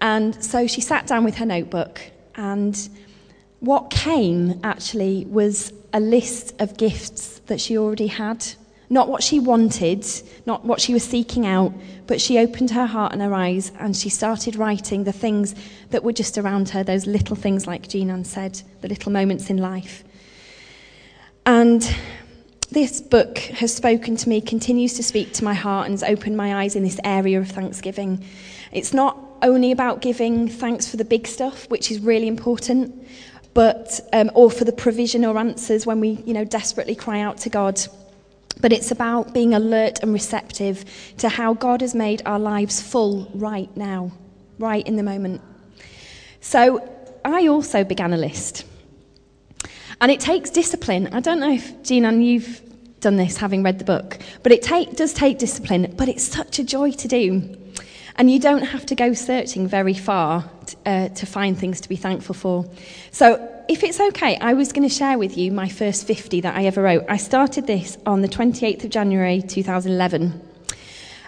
And 0.02 0.44
so 0.44 0.68
she 0.68 0.82
sat 0.82 1.08
down 1.08 1.24
with 1.24 1.36
her 1.36 1.46
notebook, 1.46 2.02
and 2.36 2.90
what 3.60 3.90
came 3.90 4.60
actually 4.64 5.26
was 5.26 5.74
a 5.94 6.00
list 6.00 6.54
of 6.60 6.78
gifts 6.78 7.40
that 7.48 7.62
she 7.62 7.78
already 7.78 8.08
had 8.08 8.46
not 8.90 9.10
what 9.10 9.24
she 9.24 9.40
wanted, 9.40 10.06
not 10.46 10.64
what 10.66 10.80
she 10.80 10.94
was 10.94 11.04
seeking 11.04 11.46
out, 11.46 11.74
but 12.08 12.22
she 12.22 12.38
opened 12.38 12.72
her 12.72 12.86
heart 12.86 13.14
and 13.14 13.22
her 13.22 13.34
eyes 13.34 13.72
and 13.80 13.96
she 13.96 14.10
started 14.10 14.56
writing 14.56 15.04
the 15.04 15.12
things 15.12 15.56
that 15.90 16.04
were 16.04 16.14
just 16.14 16.38
around 16.38 16.70
her, 16.70 16.84
those 16.84 17.08
little 17.08 17.36
things, 17.36 17.66
like 17.66 17.88
Jean 17.88 18.24
said, 18.24 18.62
the 18.82 18.88
little 18.88 19.12
moments 19.12 19.50
in 19.50 19.58
life. 19.58 20.04
And 21.46 21.96
this 22.72 23.02
book 23.02 23.38
has 23.38 23.74
spoken 23.74 24.16
to 24.18 24.30
me, 24.30 24.42
continues 24.42 24.96
to 24.96 25.04
speak 25.04 25.34
to 25.34 25.44
my 25.44 25.54
heart, 25.54 25.86
and 25.86 25.94
has 25.94 26.04
opened 26.04 26.36
my 26.36 26.64
eyes 26.64 26.76
in 26.76 26.84
this 26.84 27.00
area 27.04 27.40
of 27.40 27.50
thanksgiving. 27.50 28.24
It's 28.72 28.94
not 28.94 29.18
only 29.42 29.72
about 29.72 30.02
giving 30.02 30.48
thanks 30.48 30.88
for 30.88 30.98
the 30.98 31.06
big 31.06 31.28
stuff, 31.28 31.70
which 31.70 31.92
is 31.92 32.00
really 32.00 32.28
important, 32.28 33.08
but 33.54 34.00
um, 34.12 34.32
or 34.34 34.52
for 34.52 34.66
the 34.66 34.72
provision 34.72 35.24
or 35.24 35.38
answers 35.38 35.86
when 35.86 36.00
we, 36.00 36.22
you 36.26 36.34
know, 36.34 36.44
desperately 36.44 36.96
cry 36.96 37.22
out 37.22 37.38
to 37.38 37.50
God. 37.50 37.80
But 38.62 38.72
it's 38.72 38.92
about 38.92 39.34
being 39.34 39.54
alert 39.54 40.00
and 40.02 40.14
receptive 40.14 40.86
to 41.18 41.30
how 41.30 41.54
God 41.54 41.82
has 41.82 41.94
made 41.94 42.22
our 42.26 42.40
lives 42.40 42.82
full 42.82 43.30
right 43.34 43.76
now, 43.76 44.12
right 44.60 44.86
in 44.88 44.96
the 44.96 45.04
moment. 45.04 45.42
So 46.42 46.88
I 47.24 47.48
also 47.48 47.84
began 47.84 48.14
a 48.14 48.18
list. 48.18 48.66
And 50.02 50.12
it 50.12 50.20
takes 50.20 50.50
discipline. 50.50 51.08
I 51.14 51.20
don't 51.20 51.40
know 51.40 51.52
if, 51.52 51.84
Jean, 51.84 52.22
you've 52.22 52.62
done 53.00 53.18
this 53.18 53.38
having 53.38 53.64
read 53.64 53.80
the 53.80 53.86
book, 53.86 54.20
but 54.44 54.52
it 54.52 54.62
take, 54.62 54.96
does 54.96 55.14
take 55.14 55.38
discipline, 55.38 55.94
but 55.98 56.10
it's 56.10 56.24
such 56.24 56.60
a 56.60 56.64
joy 56.64 56.92
to 56.92 57.08
do. 57.08 57.58
And 58.18 58.32
you 58.32 58.40
don't 58.40 58.64
have 58.64 58.86
to 58.88 58.96
go 58.96 59.14
searching 59.14 59.68
very 59.68 59.94
far 59.94 60.50
t- 60.66 60.78
uh, 60.86 61.10
to 61.10 61.26
find 61.26 61.58
things 61.58 61.82
to 61.82 61.90
be 61.90 61.96
thankful 61.96 62.34
for. 62.34 62.66
So, 63.12 63.55
if 63.68 63.84
it's 63.84 64.00
okay, 64.00 64.38
I 64.38 64.54
was 64.54 64.72
going 64.72 64.88
to 64.88 64.94
share 64.94 65.18
with 65.18 65.38
you 65.38 65.52
my 65.52 65.68
first 65.68 66.06
50 66.06 66.42
that 66.42 66.56
I 66.56 66.66
ever 66.66 66.82
wrote. 66.82 67.06
I 67.10 67.18
started 67.18 67.68
this 67.68 67.98
on 68.06 68.22
the 68.22 68.28
28th 68.28 68.84
of 68.84 68.90
January 68.90 69.42
2011. 69.42 70.42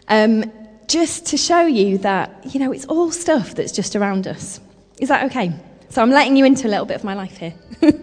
Um, 0.08 0.52
just 0.88 1.26
to 1.28 1.38
show 1.38 1.62
you 1.62 1.98
that, 2.00 2.54
you 2.54 2.60
know, 2.60 2.72
it's 2.72 2.86
all 2.86 3.12
stuff 3.12 3.56
that's 3.56 3.72
just 3.72 3.96
around 3.96 4.28
us. 4.28 4.60
Is 5.00 5.10
that 5.10 5.26
okay? 5.26 5.54
So 5.90 6.02
I'm 6.02 6.12
letting 6.12 6.36
you 6.36 6.46
into 6.46 6.68
a 6.68 6.70
little 6.70 6.86
bit 6.86 6.96
of 6.96 7.04
my 7.04 7.14
life 7.14 7.38
here. 7.38 7.54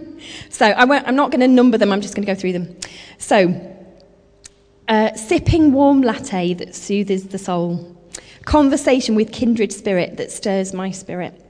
so 0.51 0.67
I 0.67 0.83
am 0.83 1.17
not 1.17 1.31
going 1.31 1.41
to 1.41 1.49
number 1.49 1.79
them, 1.79 1.93
I'm 1.93 2.01
just 2.01 2.15
going 2.15 2.27
to 2.27 2.33
go 2.33 2.39
through 2.39 2.53
them. 2.53 2.77
So, 3.19 3.71
uh, 4.89 5.15
sipping 5.15 5.73
warm 5.73 6.03
latte 6.03 6.55
that 6.55 6.75
soothes 6.75 7.29
the 7.29 7.39
soul, 7.39 7.97
conversation 8.45 9.15
with 9.15 9.33
kindred 9.33 9.73
spirit 9.73 10.19
that 10.19 10.31
stirs 10.31 10.75
my 10.75 10.91
spirit, 10.91 11.44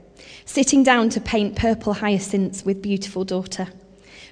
sitting 0.45 0.83
down 0.83 1.09
to 1.09 1.19
paint 1.19 1.55
purple 1.55 1.93
hyacinths 1.93 2.63
with 2.63 2.81
beautiful 2.81 3.25
daughter, 3.25 3.67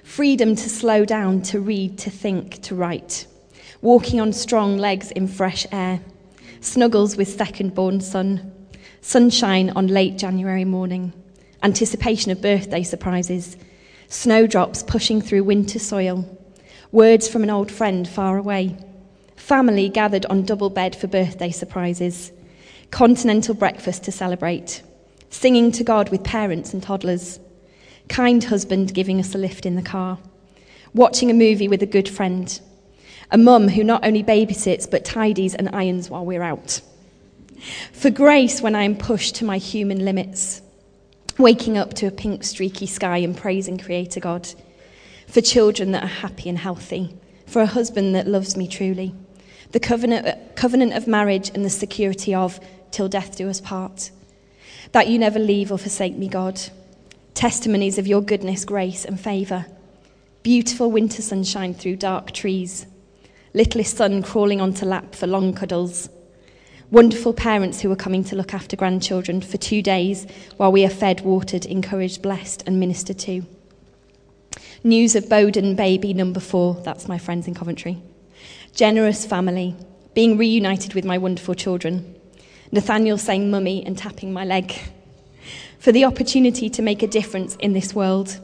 freedom 0.04 0.54
to 0.54 0.68
slow 0.68 1.04
down, 1.04 1.42
to 1.42 1.60
read, 1.60 1.98
to 1.98 2.10
think, 2.10 2.62
to 2.62 2.74
write, 2.74 3.26
walking 3.82 4.20
on 4.20 4.32
strong 4.32 4.78
legs 4.78 5.10
in 5.10 5.26
fresh 5.26 5.66
air, 5.72 6.00
snuggles 6.60 7.16
with 7.16 7.28
second 7.28 7.74
born 7.74 8.00
son, 8.00 8.52
sunshine 9.00 9.70
on 9.70 9.86
late 9.88 10.16
January 10.16 10.64
morning. 10.64 11.12
Anticipation 11.62 12.30
of 12.30 12.40
birthday 12.40 12.82
surprises, 12.82 13.56
snowdrops 14.08 14.82
pushing 14.82 15.20
through 15.20 15.44
winter 15.44 15.78
soil, 15.78 16.24
words 16.92 17.26
from 17.28 17.42
an 17.42 17.50
old 17.50 17.70
friend 17.70 18.08
far 18.08 18.36
away, 18.38 18.76
family 19.36 19.88
gathered 19.88 20.24
on 20.26 20.44
double 20.44 20.70
bed 20.70 20.94
for 20.94 21.06
birthday 21.06 21.50
surprises, 21.50 22.30
continental 22.90 23.54
breakfast 23.54 24.04
to 24.04 24.12
celebrate, 24.12 24.82
singing 25.34 25.72
to 25.72 25.84
God 25.84 26.10
with 26.10 26.22
parents 26.22 26.72
and 26.72 26.82
toddlers, 26.82 27.40
kind 28.08 28.44
husband 28.44 28.94
giving 28.94 29.18
us 29.18 29.34
a 29.34 29.38
lift 29.38 29.66
in 29.66 29.74
the 29.74 29.82
car, 29.82 30.18
watching 30.94 31.30
a 31.30 31.34
movie 31.34 31.68
with 31.68 31.82
a 31.82 31.86
good 31.86 32.08
friend, 32.08 32.60
a 33.30 33.36
mum 33.36 33.68
who 33.68 33.82
not 33.82 34.04
only 34.06 34.22
babysits 34.22 34.88
but 34.88 35.04
tidies 35.04 35.54
and 35.54 35.68
irons 35.74 36.08
while 36.08 36.24
we're 36.24 36.42
out. 36.42 36.80
For 37.92 38.10
grace 38.10 38.62
when 38.62 38.74
I 38.74 38.84
am 38.84 38.96
pushed 38.96 39.34
to 39.36 39.44
my 39.44 39.58
human 39.58 40.04
limits 40.04 40.62
waking 41.36 41.76
up 41.76 41.94
to 41.94 42.06
a 42.06 42.12
pink, 42.12 42.44
streaky 42.44 42.86
sky 42.86 43.18
and 43.18 43.36
praising 43.36 43.76
Creator 43.76 44.20
God, 44.20 44.48
for 45.26 45.40
children 45.40 45.90
that 45.90 46.04
are 46.04 46.18
happy 46.22 46.48
and 46.48 46.58
healthy, 46.58 47.12
for 47.46 47.60
a 47.60 47.66
husband 47.66 48.14
that 48.14 48.28
loves 48.28 48.56
me 48.56 48.68
truly, 48.68 49.12
the 49.72 49.80
covenant, 49.80 50.54
covenant 50.54 50.92
of 50.92 51.08
marriage 51.08 51.50
and 51.52 51.64
the 51.64 51.70
security 51.70 52.32
of 52.32 52.60
till 52.92 53.08
death 53.08 53.36
do 53.36 53.48
us 53.50 53.60
part, 53.60 54.12
that 54.94 55.08
you 55.08 55.18
never 55.18 55.38
leave 55.38 55.70
or 55.70 55.76
forsake 55.76 56.16
me, 56.16 56.28
God, 56.28 56.58
testimonies 57.34 57.98
of 57.98 58.06
your 58.06 58.22
goodness, 58.22 58.64
grace, 58.64 59.04
and 59.04 59.20
favour, 59.20 59.66
beautiful 60.42 60.90
winter 60.90 61.20
sunshine 61.20 61.74
through 61.74 61.96
dark 61.96 62.32
trees, 62.32 62.86
littlest 63.52 63.96
son 63.96 64.22
crawling 64.22 64.60
onto 64.60 64.86
lap 64.86 65.14
for 65.14 65.26
long 65.26 65.52
cuddles 65.52 66.08
wonderful 66.90 67.32
parents 67.32 67.80
who 67.80 67.90
are 67.90 67.96
coming 67.96 68.22
to 68.22 68.36
look 68.36 68.54
after 68.54 68.76
grandchildren 68.76 69.40
for 69.40 69.56
two 69.56 69.82
days 69.82 70.28
while 70.58 70.70
we 70.70 70.84
are 70.84 70.90
fed, 70.90 71.22
watered, 71.22 71.66
encouraged, 71.66 72.22
blessed, 72.22 72.62
and 72.66 72.78
ministered 72.78 73.18
to. 73.18 73.44
News 74.84 75.16
of 75.16 75.28
Bowden 75.28 75.74
baby 75.74 76.14
number 76.14 76.38
four, 76.38 76.74
that's 76.84 77.08
my 77.08 77.18
friends 77.18 77.48
in 77.48 77.54
Coventry. 77.54 78.00
Generous 78.74 79.26
family, 79.26 79.74
being 80.14 80.38
reunited 80.38 80.94
with 80.94 81.04
my 81.04 81.18
wonderful 81.18 81.54
children. 81.54 82.14
Nathaniel 82.72 83.18
saying 83.18 83.50
mummy 83.50 83.84
and 83.84 83.96
tapping 83.96 84.32
my 84.32 84.44
leg. 84.44 84.72
For 85.78 85.92
the 85.92 86.04
opportunity 86.04 86.70
to 86.70 86.82
make 86.82 87.02
a 87.02 87.06
difference 87.06 87.56
in 87.56 87.72
this 87.72 87.94
world. 87.94 88.38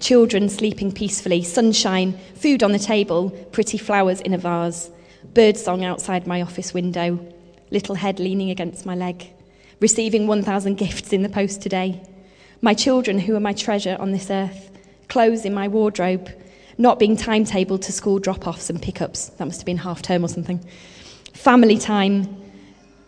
Children 0.00 0.48
sleeping 0.48 0.92
peacefully, 0.92 1.42
sunshine, 1.42 2.18
food 2.34 2.62
on 2.62 2.72
the 2.72 2.78
table, 2.78 3.30
pretty 3.52 3.78
flowers 3.78 4.20
in 4.22 4.34
a 4.34 4.38
vase, 4.38 4.90
birdsong 5.34 5.84
outside 5.84 6.26
my 6.26 6.42
office 6.42 6.72
window, 6.72 7.20
little 7.70 7.94
head 7.94 8.18
leaning 8.18 8.50
against 8.50 8.86
my 8.86 8.94
leg, 8.94 9.30
receiving 9.78 10.26
1,000 10.26 10.76
gifts 10.76 11.12
in 11.12 11.22
the 11.22 11.28
post 11.28 11.60
today, 11.62 12.00
my 12.62 12.74
children 12.74 13.18
who 13.18 13.34
are 13.36 13.40
my 13.40 13.52
treasure 13.52 13.96
on 14.00 14.12
this 14.12 14.30
earth, 14.30 14.70
clothes 15.08 15.44
in 15.44 15.54
my 15.54 15.68
wardrobe, 15.68 16.30
not 16.78 16.98
being 16.98 17.16
timetabled 17.16 17.82
to 17.82 17.92
school 17.92 18.18
drop 18.18 18.46
offs 18.46 18.70
and 18.70 18.80
pickups. 18.80 19.28
That 19.30 19.44
must 19.44 19.60
have 19.60 19.66
been 19.66 19.76
half 19.76 20.02
term 20.02 20.24
or 20.24 20.28
something. 20.28 20.66
Family 21.34 21.78
time, 21.78 22.39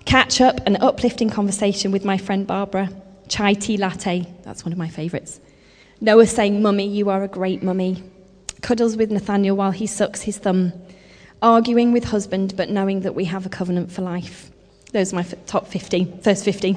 catch 0.05 0.41
up 0.41 0.61
and 0.67 0.77
uplifting 0.81 1.31
conversation 1.31 1.93
with 1.93 2.05
my 2.05 2.19
friend 2.19 2.47
Barbara, 2.47 2.91
chai 3.29 3.55
tea 3.55 3.77
latte, 3.77 4.27
that's 4.43 4.65
one 4.65 4.73
of 4.73 4.79
my 4.79 4.89
favourites. 4.89 5.41
Noah 6.01 6.27
saying, 6.27 6.61
Mummy, 6.63 6.89
you 6.89 7.11
are 7.11 7.23
a 7.23 7.29
great 7.29 7.63
mummy. 7.63 8.03
Cuddles 8.61 8.97
with 8.97 9.11
Nathaniel 9.11 9.57
while 9.57 9.71
he 9.71 9.87
sucks 9.87 10.23
his 10.23 10.39
thumb. 10.39 10.73
Arguing 11.41 11.93
with 11.93 12.05
husband, 12.05 12.55
but 12.57 12.71
knowing 12.71 13.01
that 13.01 13.15
we 13.15 13.25
have 13.25 13.47
a 13.47 13.49
covenant 13.49 13.91
for 13.91 14.03
life. 14.03 14.51
Those 14.93 15.13
are 15.13 15.17
my 15.17 15.23
top 15.47 15.67
50, 15.67 16.19
first 16.23 16.45
50. 16.45 16.77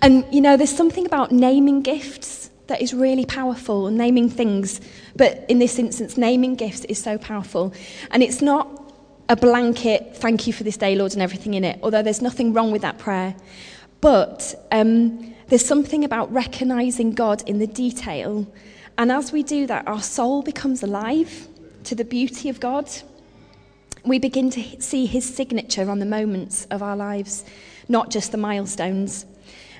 And, 0.00 0.24
you 0.32 0.40
know, 0.40 0.56
there's 0.56 0.74
something 0.74 1.06
about 1.06 1.30
naming 1.30 1.82
gifts 1.82 2.50
that 2.66 2.80
is 2.80 2.94
really 2.94 3.26
powerful, 3.26 3.90
naming 3.90 4.30
things. 4.30 4.80
But 5.14 5.44
in 5.48 5.58
this 5.58 5.78
instance, 5.78 6.16
naming 6.16 6.54
gifts 6.54 6.84
is 6.86 7.02
so 7.02 7.18
powerful. 7.18 7.74
And 8.10 8.22
it's 8.22 8.40
not 8.40 8.81
a 9.32 9.36
blanket, 9.36 10.16
thank 10.16 10.46
you 10.46 10.52
for 10.52 10.62
this 10.62 10.76
day, 10.76 10.94
Lord, 10.94 11.12
and 11.12 11.22
everything 11.22 11.54
in 11.54 11.64
it, 11.64 11.78
although 11.82 12.02
there's 12.02 12.22
nothing 12.22 12.52
wrong 12.52 12.70
with 12.70 12.82
that 12.82 12.98
prayer. 12.98 13.34
But 14.00 14.54
um, 14.70 15.34
there's 15.48 15.64
something 15.64 16.04
about 16.04 16.32
recognizing 16.32 17.12
God 17.12 17.42
in 17.48 17.58
the 17.58 17.66
detail. 17.66 18.46
And 18.98 19.10
as 19.10 19.32
we 19.32 19.42
do 19.42 19.66
that, 19.66 19.88
our 19.88 20.02
soul 20.02 20.42
becomes 20.42 20.82
alive 20.82 21.48
to 21.84 21.94
the 21.94 22.04
beauty 22.04 22.48
of 22.48 22.60
God 22.60 22.88
we 24.04 24.18
begin 24.18 24.50
to 24.50 24.80
see 24.80 25.06
his 25.06 25.32
signature 25.32 25.88
on 25.88 25.98
the 25.98 26.06
moments 26.06 26.66
of 26.70 26.82
our 26.82 26.96
lives, 26.96 27.44
not 27.88 28.10
just 28.10 28.32
the 28.32 28.38
milestones. 28.38 29.26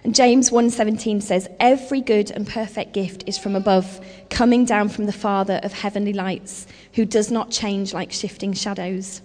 And 0.04 0.14
James 0.14 0.50
1:17 0.50 1.20
says, 1.20 1.48
"Every 1.60 2.00
good 2.00 2.30
and 2.30 2.46
perfect 2.46 2.92
gift 2.92 3.24
is 3.26 3.38
from 3.38 3.54
above, 3.54 4.00
coming 4.30 4.64
down 4.64 4.88
from 4.88 5.06
the 5.06 5.12
Father 5.12 5.60
of 5.62 5.72
heavenly 5.72 6.12
lights, 6.12 6.66
who 6.94 7.04
does 7.04 7.30
not 7.30 7.50
change 7.50 7.92
like 7.92 8.12
shifting 8.12 8.52
shadows." 8.52 9.22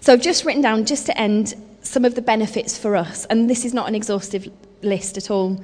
So 0.00 0.12
I've 0.12 0.22
just 0.22 0.44
written 0.44 0.62
down 0.62 0.84
just 0.84 1.06
to 1.06 1.18
end 1.18 1.54
some 1.82 2.04
of 2.04 2.14
the 2.14 2.22
benefits 2.22 2.78
for 2.78 2.96
us, 2.96 3.24
and 3.26 3.48
this 3.48 3.64
is 3.64 3.74
not 3.74 3.88
an 3.88 3.94
exhaustive 3.94 4.50
list 4.82 5.16
at 5.16 5.30
all. 5.30 5.62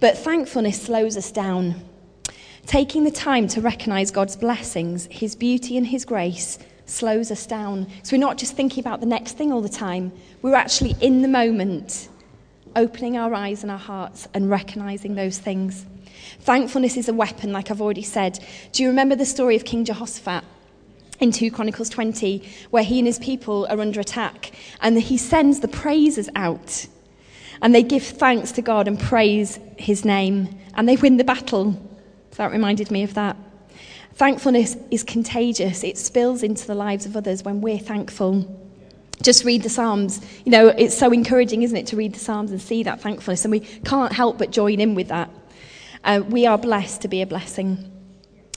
But 0.00 0.18
thankfulness 0.18 0.82
slows 0.82 1.16
us 1.16 1.30
down. 1.30 1.74
Taking 2.66 3.04
the 3.04 3.10
time 3.10 3.46
to 3.48 3.60
recognize 3.60 4.10
God's 4.10 4.36
blessings, 4.36 5.08
his 5.10 5.36
beauty 5.36 5.76
and 5.76 5.86
his 5.86 6.04
grace 6.04 6.58
slows 6.86 7.30
us 7.30 7.46
down. 7.46 7.86
So 8.02 8.16
we're 8.16 8.20
not 8.20 8.38
just 8.38 8.54
thinking 8.54 8.80
about 8.80 9.00
the 9.00 9.06
next 9.06 9.36
thing 9.36 9.52
all 9.52 9.60
the 9.60 9.68
time, 9.68 10.12
we're 10.42 10.54
actually 10.54 10.96
in 11.00 11.22
the 11.22 11.28
moment, 11.28 12.08
opening 12.74 13.16
our 13.16 13.32
eyes 13.34 13.62
and 13.62 13.70
our 13.70 13.78
hearts 13.78 14.28
and 14.34 14.50
recognizing 14.50 15.14
those 15.14 15.38
things. 15.38 15.86
Thankfulness 16.40 16.96
is 16.96 17.08
a 17.08 17.14
weapon, 17.14 17.52
like 17.52 17.70
I've 17.70 17.80
already 17.80 18.02
said. 18.02 18.38
Do 18.72 18.82
you 18.82 18.88
remember 18.88 19.14
the 19.14 19.24
story 19.24 19.56
of 19.56 19.64
King 19.64 19.84
Jehoshaphat? 19.84 20.44
In 21.20 21.32
2 21.32 21.50
Chronicles 21.50 21.88
20, 21.88 22.42
where 22.70 22.82
he 22.82 22.98
and 22.98 23.06
his 23.06 23.18
people 23.18 23.66
are 23.70 23.80
under 23.80 24.00
attack, 24.00 24.52
and 24.80 25.00
he 25.00 25.16
sends 25.16 25.60
the 25.60 25.68
praisers 25.68 26.28
out, 26.34 26.86
and 27.62 27.74
they 27.74 27.82
give 27.82 28.02
thanks 28.02 28.52
to 28.52 28.62
God 28.62 28.86
and 28.88 28.98
praise 28.98 29.58
his 29.78 30.04
name, 30.04 30.48
and 30.74 30.88
they 30.88 30.96
win 30.96 31.16
the 31.16 31.24
battle. 31.24 31.72
So 32.32 32.36
that 32.38 32.52
reminded 32.52 32.90
me 32.90 33.02
of 33.02 33.14
that. 33.14 33.36
Thankfulness 34.14 34.76
is 34.90 35.04
contagious, 35.04 35.84
it 35.84 35.98
spills 35.98 36.42
into 36.42 36.66
the 36.66 36.74
lives 36.74 37.06
of 37.06 37.16
others 37.16 37.42
when 37.42 37.60
we're 37.60 37.78
thankful. 37.78 38.62
Just 39.22 39.44
read 39.44 39.62
the 39.62 39.68
Psalms. 39.68 40.20
You 40.44 40.52
know, 40.52 40.68
it's 40.68 40.96
so 40.96 41.10
encouraging, 41.10 41.62
isn't 41.62 41.76
it, 41.76 41.86
to 41.88 41.96
read 41.96 42.14
the 42.14 42.18
Psalms 42.18 42.50
and 42.50 42.60
see 42.60 42.82
that 42.82 43.00
thankfulness, 43.00 43.44
and 43.44 43.52
we 43.52 43.60
can't 43.60 44.12
help 44.12 44.38
but 44.38 44.50
join 44.50 44.80
in 44.80 44.94
with 44.94 45.08
that. 45.08 45.30
Uh, 46.04 46.22
we 46.28 46.46
are 46.46 46.56
blessed 46.56 47.02
to 47.02 47.08
be 47.08 47.22
a 47.22 47.26
blessing. 47.26 47.90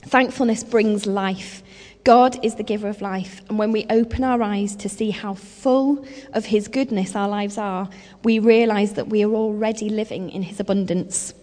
Thankfulness 0.02 0.64
brings 0.64 1.06
life. 1.06 1.62
God 2.04 2.42
is 2.44 2.54
the 2.54 2.62
giver 2.62 2.88
of 2.88 3.02
life, 3.02 3.42
and 3.48 3.58
when 3.58 3.72
we 3.72 3.86
open 3.90 4.24
our 4.24 4.42
eyes 4.42 4.74
to 4.76 4.88
see 4.88 5.10
how 5.10 5.34
full 5.34 6.06
of 6.32 6.46
His 6.46 6.66
goodness 6.66 7.14
our 7.14 7.28
lives 7.28 7.58
are, 7.58 7.90
we 8.24 8.38
realize 8.38 8.94
that 8.94 9.08
we 9.08 9.22
are 9.22 9.34
already 9.34 9.88
living 9.88 10.30
in 10.30 10.42
His 10.42 10.60
abundance. 10.60 11.34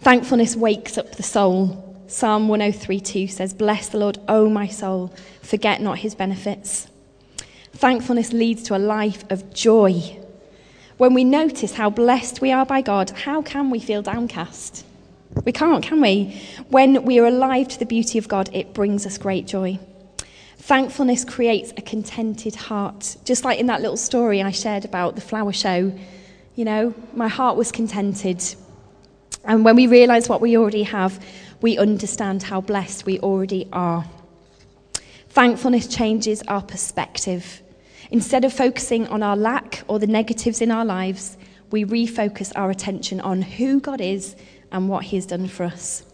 Thankfulness 0.00 0.56
wakes 0.56 0.98
up 0.98 1.16
the 1.16 1.22
soul. 1.22 1.86
Psalm 2.06 2.48
103:2 2.48 3.28
says, 3.28 3.54
"Bless 3.54 3.88
the 3.88 3.98
Lord, 3.98 4.18
O 4.28 4.48
my 4.48 4.66
soul, 4.66 5.12
forget 5.42 5.80
not 5.80 5.98
his 5.98 6.14
benefits." 6.14 6.88
Thankfulness 7.72 8.32
leads 8.32 8.62
to 8.64 8.76
a 8.76 8.78
life 8.78 9.24
of 9.30 9.54
joy. 9.54 10.16
When 10.96 11.14
we 11.14 11.22
notice 11.22 11.74
how 11.74 11.88
blessed 11.88 12.40
we 12.40 12.50
are 12.50 12.66
by 12.66 12.82
God, 12.82 13.10
how 13.10 13.42
can 13.42 13.70
we 13.70 13.78
feel 13.78 14.02
downcast? 14.02 14.84
We 15.44 15.52
can't, 15.52 15.82
can 15.82 16.00
we? 16.00 16.40
When 16.68 17.04
we 17.04 17.18
are 17.18 17.26
alive 17.26 17.68
to 17.68 17.78
the 17.78 17.86
beauty 17.86 18.18
of 18.18 18.28
God, 18.28 18.50
it 18.52 18.74
brings 18.74 19.06
us 19.06 19.16
great 19.16 19.46
joy. 19.46 19.78
Thankfulness 20.58 21.24
creates 21.24 21.72
a 21.76 21.82
contented 21.82 22.54
heart. 22.54 23.16
Just 23.24 23.44
like 23.44 23.58
in 23.58 23.66
that 23.66 23.80
little 23.80 23.96
story 23.96 24.42
I 24.42 24.50
shared 24.50 24.84
about 24.84 25.14
the 25.14 25.20
flower 25.20 25.52
show, 25.52 25.92
you 26.54 26.64
know, 26.64 26.94
my 27.14 27.28
heart 27.28 27.56
was 27.56 27.72
contented. 27.72 28.42
And 29.44 29.64
when 29.64 29.76
we 29.76 29.86
realize 29.86 30.28
what 30.28 30.40
we 30.40 30.56
already 30.56 30.82
have, 30.82 31.24
we 31.62 31.78
understand 31.78 32.42
how 32.42 32.60
blessed 32.60 33.06
we 33.06 33.18
already 33.20 33.68
are. 33.72 34.04
Thankfulness 35.30 35.86
changes 35.86 36.42
our 36.48 36.62
perspective. 36.62 37.62
Instead 38.10 38.44
of 38.44 38.52
focusing 38.52 39.06
on 39.08 39.22
our 39.22 39.36
lack 39.36 39.84
or 39.88 39.98
the 39.98 40.06
negatives 40.06 40.60
in 40.60 40.70
our 40.70 40.84
lives, 40.84 41.36
we 41.70 41.84
refocus 41.84 42.52
our 42.56 42.70
attention 42.70 43.20
on 43.20 43.42
who 43.42 43.80
God 43.80 44.00
is 44.00 44.36
and 44.72 44.88
what 44.88 45.04
He 45.04 45.16
has 45.16 45.26
done 45.26 45.48
for 45.48 45.64
us. 45.64 46.04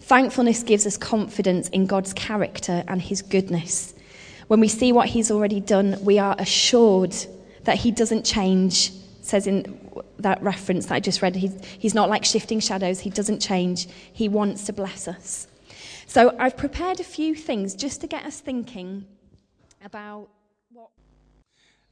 Thankfulness 0.00 0.62
gives 0.62 0.86
us 0.86 0.96
confidence 0.96 1.68
in 1.68 1.86
God's 1.86 2.12
character 2.12 2.82
and 2.88 3.00
His 3.00 3.22
goodness. 3.22 3.94
When 4.48 4.60
we 4.60 4.68
see 4.68 4.92
what 4.92 5.08
He's 5.08 5.30
already 5.30 5.60
done, 5.60 5.96
we 6.02 6.18
are 6.18 6.34
assured 6.38 7.14
that 7.64 7.76
He 7.76 7.90
doesn't 7.90 8.24
change. 8.24 8.92
Says 9.22 9.46
in 9.46 9.78
that 10.18 10.42
reference 10.42 10.86
that 10.86 10.94
I 10.94 11.00
just 11.00 11.22
read, 11.22 11.36
he's, 11.36 11.62
he's 11.78 11.94
not 11.94 12.08
like 12.08 12.24
shifting 12.24 12.58
shadows, 12.58 13.00
He 13.00 13.10
doesn't 13.10 13.40
change. 13.40 13.88
He 14.12 14.28
wants 14.28 14.64
to 14.64 14.72
bless 14.72 15.06
us. 15.06 15.46
So 16.06 16.34
I've 16.40 16.56
prepared 16.56 16.98
a 16.98 17.04
few 17.04 17.36
things 17.36 17.74
just 17.74 18.00
to 18.00 18.08
get 18.08 18.24
us 18.24 18.40
thinking 18.40 19.04
about 19.84 20.28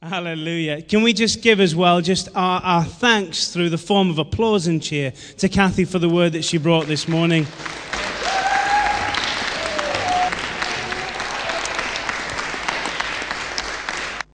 Hallelujah. 0.01 0.81
Can 0.81 1.03
we 1.03 1.11
just 1.11 1.41
give 1.41 1.59
as 1.59 1.75
well 1.75 1.99
just 1.99 2.29
our, 2.33 2.61
our 2.61 2.83
thanks 2.85 3.51
through 3.51 3.69
the 3.69 3.77
form 3.77 4.09
of 4.09 4.17
applause 4.17 4.65
and 4.65 4.81
cheer 4.81 5.11
to 5.39 5.49
Kathy 5.49 5.83
for 5.83 5.99
the 5.99 6.07
word 6.07 6.31
that 6.33 6.45
she 6.45 6.57
brought 6.57 6.87
this 6.87 7.09
morning? 7.09 7.45